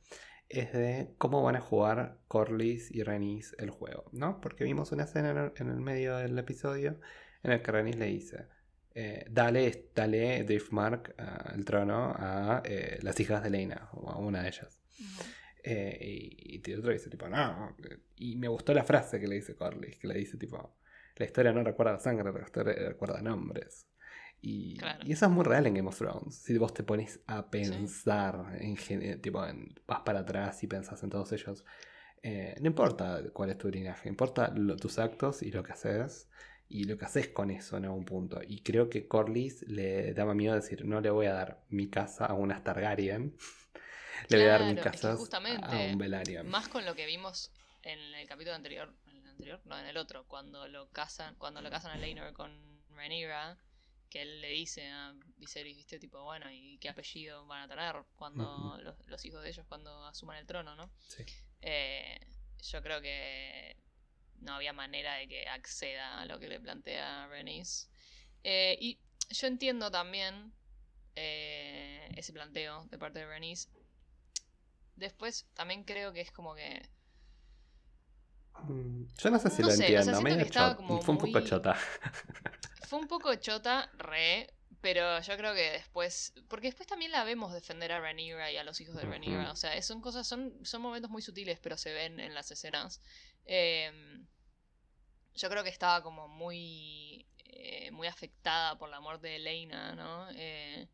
[0.48, 4.40] es de cómo van a jugar Corlys y Renis el juego, ¿no?
[4.40, 6.98] Porque vimos una escena en el, medio del episodio
[7.42, 8.46] en el que Renis le dice,
[8.94, 11.14] eh, dale, dale Driftmark
[11.54, 14.80] el trono a eh, las hijas de Lena, o a una de ellas.
[15.62, 17.76] y, y, otro dice tipo, no.
[18.16, 20.77] Y me gustó la frase que le dice Corlys, que le dice tipo,
[21.18, 23.86] la historia no recuerda sangre, la historia recuerda nombres.
[24.40, 26.36] Y, eso es muy real en Game of Thrones.
[26.36, 29.44] Si vos te pones a pensar, en, tipo,
[29.86, 31.64] vas para atrás y pensás en todos ellos,
[32.22, 36.28] eh, no importa cuál es tu linaje, importa tus actos y lo que haces
[36.68, 38.40] y lo que haces con eso en algún punto.
[38.46, 42.26] Y creo que Corlys le daba miedo decir, no le voy a dar mi casa
[42.26, 43.36] a una Targaryen,
[44.28, 46.48] le voy a dar mi casa a un Velaryon.
[46.48, 47.50] Más con lo que vimos
[47.82, 48.92] en el capítulo anterior,
[49.38, 52.50] anterior, no, en el otro, cuando lo casan, cuando lo casan a Laenor con
[52.90, 53.56] Rhaenyra,
[54.10, 57.94] que él le dice a Viserys, viste, tipo, bueno, ¿y qué apellido van a tener
[58.16, 60.90] cuando los, los, hijos de ellos cuando asuman el trono, no?
[61.06, 61.24] Sí.
[61.60, 62.18] Eh,
[62.62, 63.76] yo creo que
[64.40, 67.90] no había manera de que acceda a lo que le plantea Rhaenys.
[68.42, 68.98] Eh, y
[69.30, 70.52] yo entiendo también
[71.14, 73.68] eh, ese planteo de parte de Rhaenys.
[74.96, 76.88] Después también creo que es como que
[78.66, 80.20] Yo no sé si No lo sé, o sea, entiendo.
[80.22, 81.76] medio como Fue un poco muy- chota.
[82.88, 87.52] Fue un poco chota, re, pero yo creo que después, porque después también la vemos
[87.52, 89.02] defender a Rhaenyra y a los hijos de.
[89.02, 92.50] Rhaenyra, o sea, son cosas, son, son momentos muy sutiles, pero se ven en las
[92.50, 93.00] escenas.
[93.44, 94.26] Em,
[95.34, 100.28] yo creo que estaba como muy, eh, muy afectada por la muerte de Elena, ¿no?
[100.34, 100.88] Eh,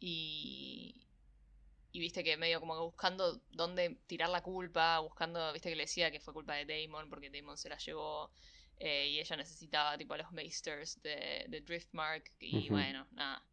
[0.00, 1.06] y,
[1.92, 5.84] y viste que medio como que buscando dónde tirar la culpa, buscando, viste que le
[5.84, 8.32] decía que fue culpa de Damon porque Damon se la llevó
[8.78, 13.44] eh, y ella necesitaba tipo a los Maesters de, de Driftmark y bueno, nada.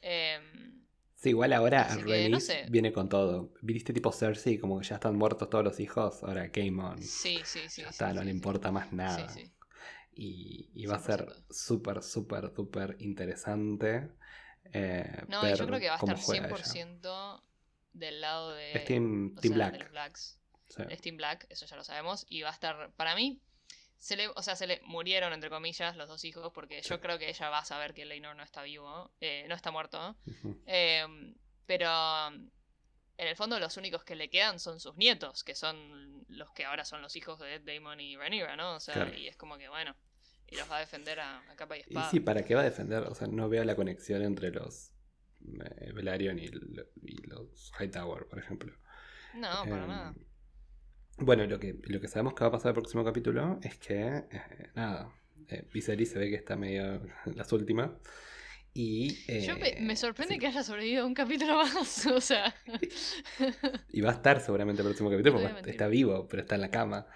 [0.00, 0.84] Em,
[1.14, 2.70] Sí, igual ahora que, no sé.
[2.70, 3.52] viene con todo.
[3.62, 6.22] Viste tipo Cersei, como que ya están muertos todos los hijos.
[6.22, 6.98] Ahora Game On.
[7.02, 7.82] sí, sí, sí.
[7.82, 8.36] ya sí, está, no sí, le sí.
[8.36, 9.28] importa más nada.
[9.28, 9.52] Sí, sí.
[10.12, 11.44] Y, y va a ser 100%.
[11.50, 14.10] súper, súper, súper interesante.
[14.72, 16.56] eh, No, yo creo que va a estar juega ella.
[16.64, 17.42] 100%
[17.92, 18.72] del lado de...
[18.72, 19.82] Es Team, o Team sea, de Black.
[19.82, 20.40] los Blacks.
[20.68, 20.82] sí.
[20.90, 22.24] Es Team Black, eso ya lo sabemos.
[22.28, 23.40] Y va a estar, para mí,
[23.96, 27.18] se le, o sea, se le murieron, entre comillas, los dos hijos, porque yo creo
[27.18, 30.16] que ella va a saber que Leinor no está vivo, eh, no está muerto.
[30.66, 31.04] Eh,
[31.66, 31.88] pero
[32.28, 36.64] en el fondo los únicos que le quedan son sus nietos, que son los que
[36.64, 38.76] ahora son los hijos de Damon y Rhaenyra, ¿no?
[38.76, 39.14] O sea, Claro.
[39.14, 39.96] y es como que, bueno,
[40.46, 42.10] y los va a defender a, a capa y Y espada.
[42.10, 43.02] sí, ¿para qué va a defender?
[43.02, 44.92] O sea, no veo la conexión entre los
[45.64, 46.44] eh, Velaryon y,
[47.02, 48.72] y los Hightower, por ejemplo.
[49.34, 50.14] No, para Em, nada.
[51.18, 53.98] Bueno, lo que, lo que sabemos que va a pasar el próximo capítulo es que,
[53.98, 55.12] eh, nada,
[55.48, 57.02] eh, Viserys se ve que está medio
[57.34, 57.90] las últimas.
[58.72, 60.40] Y, Yo me, eh, me sorprende sí.
[60.40, 62.54] que haya sobrevivido un capítulo más, o sea.
[63.90, 66.70] Y va a estar seguramente el próximo capítulo porque está vivo, pero está en la
[66.70, 67.06] cama.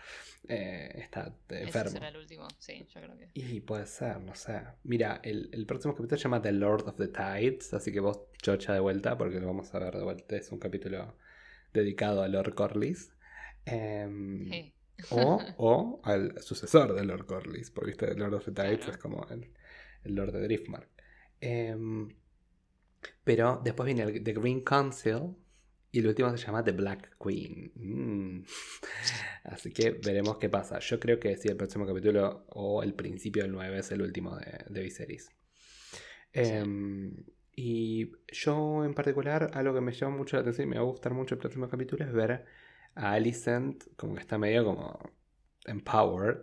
[0.49, 1.91] Eh, está eh, Ese enfermo.
[1.91, 3.29] será el último, sí, yo creo que.
[3.35, 4.61] Y puede ser, no sé.
[4.85, 8.21] Mira, el, el próximo capítulo se llama The Lord of the Tides, así que vos
[8.43, 10.37] chocha de vuelta porque lo vamos a ver de vuelta.
[10.37, 11.17] Es un capítulo
[11.73, 13.13] dedicado a Lord Corlys.
[13.65, 14.75] Em, Sí.
[15.11, 18.93] o, o al sucesor de Lord Corlys, porque el Lord of the Tides Claro.
[18.93, 19.51] es como el,
[20.05, 20.89] el Lord de Driftmark.
[21.41, 22.09] Em,
[23.25, 25.35] pero después viene el The Green Council
[25.93, 27.71] y el último se llama The Black Queen.
[27.75, 28.45] Mm.
[29.45, 30.79] Así que veremos qué pasa.
[30.79, 34.37] Yo creo que si el próximo capítulo o el principio del 9 es el último
[34.37, 35.31] de, de Viserys.
[36.33, 37.15] Em,
[37.55, 40.87] y yo en particular, algo que me llama mucho la atención y me va a
[40.87, 42.47] gustar mucho el próximo capítulo es ver
[42.95, 44.99] a Alicent como que está medio como
[45.67, 46.39] empowered,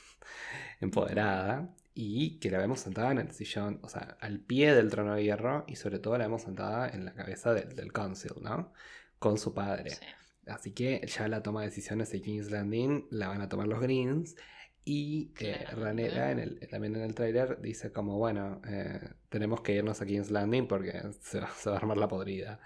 [0.80, 5.14] empoderada, y que la vemos sentada en el sillón, o sea, al pie del trono
[5.14, 8.72] de hierro, y sobre todo la vemos sentada en la cabeza del, del council, ¿no?
[9.18, 9.90] Con su padre.
[9.90, 10.04] sí.
[10.46, 13.80] Así que ya la toma de decisiones de King's Landing la van a tomar los
[13.80, 14.36] Greens.
[14.84, 15.64] Y eh.
[15.72, 20.06] Rhaenyra en el- también en el tráiler dice como, bueno, eh, tenemos que irnos a
[20.06, 22.60] King's Landing porque se va, se va a armar la podrida.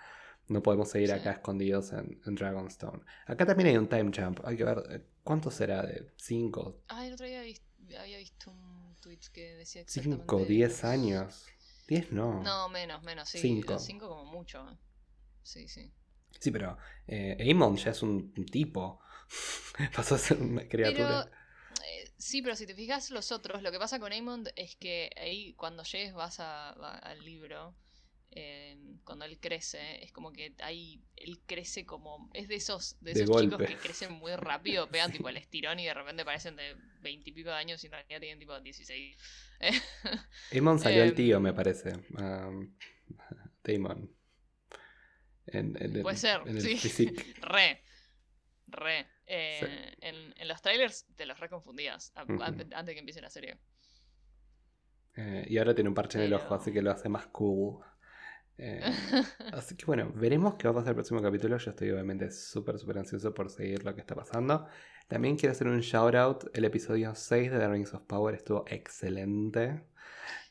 [0.49, 1.15] No podemos seguir Sí.
[1.15, 3.01] acá escondidos en, en Dragonstone.
[3.27, 4.41] Acá también hay un time jump.
[4.45, 5.81] Hay que ver, eh, ¿cuánto será?
[5.87, 7.63] ¿De 5, Ah, el otro día vis-
[7.99, 10.23] había visto un tweet que decía exactamente.
[10.25, 11.47] 5, 10 los- años?
[11.89, 12.43] 10 no.
[12.43, 13.39] No, menos, menos, sí.
[13.39, 13.73] Cinco.
[13.75, 14.79] los Cinco como mucho.
[15.43, 15.91] Sí, sí.
[16.39, 19.01] Sí, pero eh, Aemon ya es un, tipo.
[19.95, 21.25] Pasó a ser una criatura.
[21.29, 24.77] Pero, eh, sí, pero si te fijas los otros, lo que pasa con Aemond es
[24.77, 27.75] que ahí cuando llegues vas a- al libro,
[28.33, 32.31] eh, cuando él crece, es como que ahí él crece como...
[32.33, 33.67] Es de esos, de De esos chicos golpe.
[33.75, 35.17] que crecen muy rápido, pegan Sí.
[35.19, 38.39] tipo el estirón y de repente parecen de veintipico de años y en realidad tienen
[38.39, 39.17] tipo 16.
[40.53, 41.93] Aemon salió al Em, tío, me parece.
[42.19, 42.77] Um,
[43.65, 44.15] Daemon.
[45.47, 47.07] En, en el- Puede ser, el sí.
[47.41, 47.83] Re.
[48.69, 49.07] Re.
[49.27, 49.97] Eh, Sí.
[50.03, 52.41] en, en los trailers te los reconfundías Ujú.
[52.43, 53.59] a- antes que empiece la serie.
[55.17, 57.85] Eh, y ahora tiene un parche en el ojo, así que lo hace más cool.
[58.59, 58.81] Eh,
[59.53, 61.57] así que bueno, veremos qué va a pasar el próximo capítulo.
[61.59, 64.67] Yo estoy obviamente súper, súper ansioso por seguir lo que está pasando.
[65.09, 66.45] También quiero hacer un shout out.
[66.55, 69.83] El episodio 6 de The Rings of Power estuvo excelente.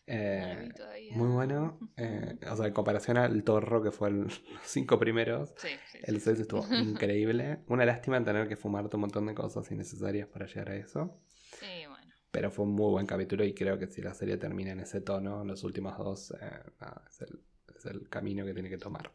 [0.07, 0.69] Eh,
[1.11, 1.79] muy bueno.
[1.97, 5.53] Eh, o sea, en comparación al torro que fue el- los cinco primeros.
[5.57, 6.21] Sí, sí, El sí.
[6.21, 7.59] 6 estuvo increíble.
[7.67, 11.15] Una lástima tener que fumarte un montón de cosas innecesarias para llegar a eso.
[11.59, 12.11] Sí, bueno.
[12.31, 15.01] Pero fue un muy buen capítulo y creo que si la serie termina en ese
[15.01, 16.35] tono, los últimos dos, eh,
[16.79, 17.39] nada, es, el,
[17.79, 19.11] es el camino que tiene que tomar.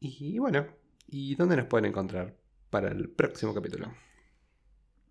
[0.00, 0.66] Y bueno,
[1.08, 2.34] ¿y dónde nos pueden encontrar
[2.70, 3.92] para el próximo capítulo?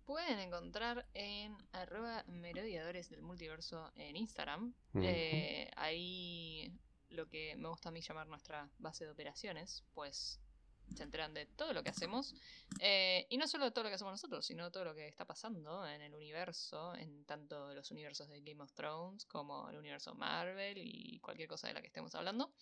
[0.06, 4.72] pueden encontrar en arroba melodiadores del multiverso en Instagram.
[4.94, 6.72] Eh, ahí
[7.10, 10.40] lo que me gusta a mí llamar nuestra base de operaciones, pues
[10.94, 12.34] se enteran de todo lo que hacemos.
[12.80, 15.24] Eh, y no solo de todo lo que hacemos nosotros, sino todo lo que está
[15.24, 20.14] pasando en el universo, en tanto los universos de Game of Thrones como el universo
[20.14, 22.52] Marvel y cualquier cosa de la que estemos hablando.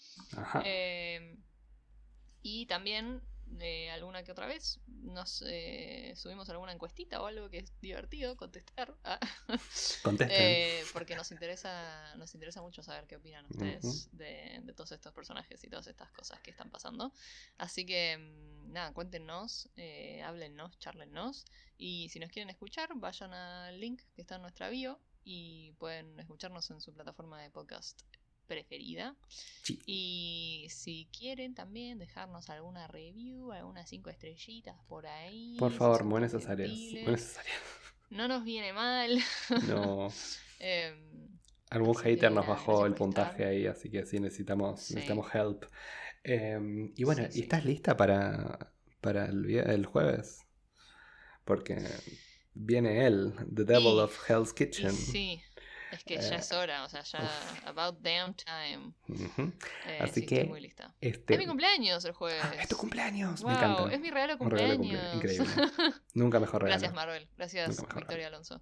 [0.65, 1.37] Eh,
[2.43, 3.23] y también,
[3.61, 8.37] eh, alguna que otra vez, nos eh, subimos alguna encuestita o algo que es divertido
[8.37, 8.95] contestar.
[9.07, 14.93] Ah, eh, porque nos interesa, nos interesa mucho saber qué opinan ustedes de, de todos
[14.93, 17.13] estos personajes y todas estas cosas que están pasando.
[17.59, 21.45] Así que, mm, nada, cuéntenos, eh, háblennos, charlennos.
[21.77, 26.19] Y si nos quieren escuchar, vayan al link que está en nuestra bio y pueden
[26.21, 28.03] escucharnos en su plataforma de podcast
[28.45, 29.17] preferida.
[29.63, 29.79] Sí.
[29.87, 35.57] Y si quieren también dejarnos alguna review, algunas cinco estrellitas por ahí.
[35.59, 36.71] Por favor, muy necesarias.
[36.71, 37.57] Muy necesarias.
[38.11, 39.19] No nos viene mal.
[39.69, 40.09] No.
[40.61, 41.29] Em,
[41.71, 43.47] Algún hater nos bajó el puntaje estar.
[43.49, 44.95] ahí, así que sí necesitamos, Sí.
[44.95, 45.65] necesitamos help.
[46.23, 47.41] Eh, y bueno, Sí, ¿y sí.
[47.43, 50.47] estás lista para, para el, jueves?
[51.45, 51.77] Porque
[52.55, 54.93] viene él, The Devil Y- of Hell's Kitchen.
[54.93, 55.43] sí,
[55.95, 57.21] es que ya Eh, es hora, o sea, ya
[57.67, 58.93] about damn time.
[59.87, 60.95] Eh, Así sí, que estoy muy lista.
[61.01, 62.41] Este, Es mi cumpleaños el jueves.
[62.43, 63.93] ¡Ah, es tu cumpleaños, Wow, me encanta.
[63.95, 65.15] es mi regalo Un regalo cumpleaños.
[65.15, 65.47] cumple- increíble.
[66.15, 66.79] Nunca mejor regalo.
[66.81, 67.29] Gracias, Marvel.
[67.37, 68.61] Gracias, Victoria Alonso.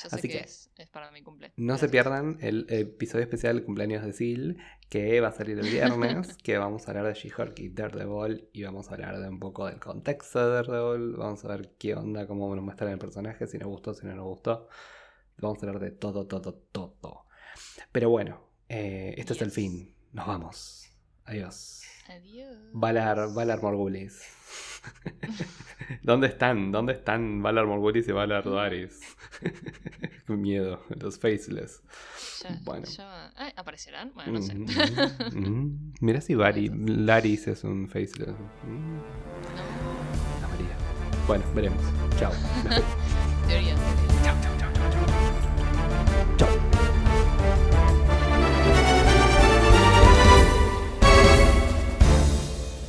[0.00, 1.52] Yo sé Así que, que es, es para mi cumple.
[1.56, 5.68] No se pierdan el episodio especial de cumpleaños de Sil, que va a salir el
[5.68, 9.40] viernes, que vamos a hablar de She-Hulk y Daredevil, y vamos a hablar de un
[9.40, 13.48] poco del contexto de Daredevil, vamos a ver qué onda, cómo nos muestran el personaje,
[13.48, 14.68] si nos gustó, si no nos gustó.
[15.38, 17.26] Vamos a hablar de todo, todo, todo.
[17.92, 19.94] Pero bueno, eh, este es el fin.
[20.12, 20.88] Nos vamos.
[21.24, 21.82] Adiós.
[22.08, 22.56] Adiós.
[22.72, 24.22] Valar, Valar Morgulis.
[26.02, 26.70] ¿Dónde están?
[26.70, 29.00] ¿Dónde están Valar Morgulis y Valar Duaris?
[30.26, 31.82] Con miedo, los faceless.
[32.42, 32.86] Ya, Bueno.
[32.86, 34.12] ya- ¿Aparecerán?
[34.14, 34.54] Bueno, no sé.
[34.54, 35.92] Mm.
[36.00, 38.36] Mira si Vari- Laris es un faceless.
[38.64, 39.02] Mm, No.
[40.40, 40.76] la María.
[41.26, 41.82] Bueno, veremos.
[42.18, 42.32] Chao.
[42.32, 44.05] Fui.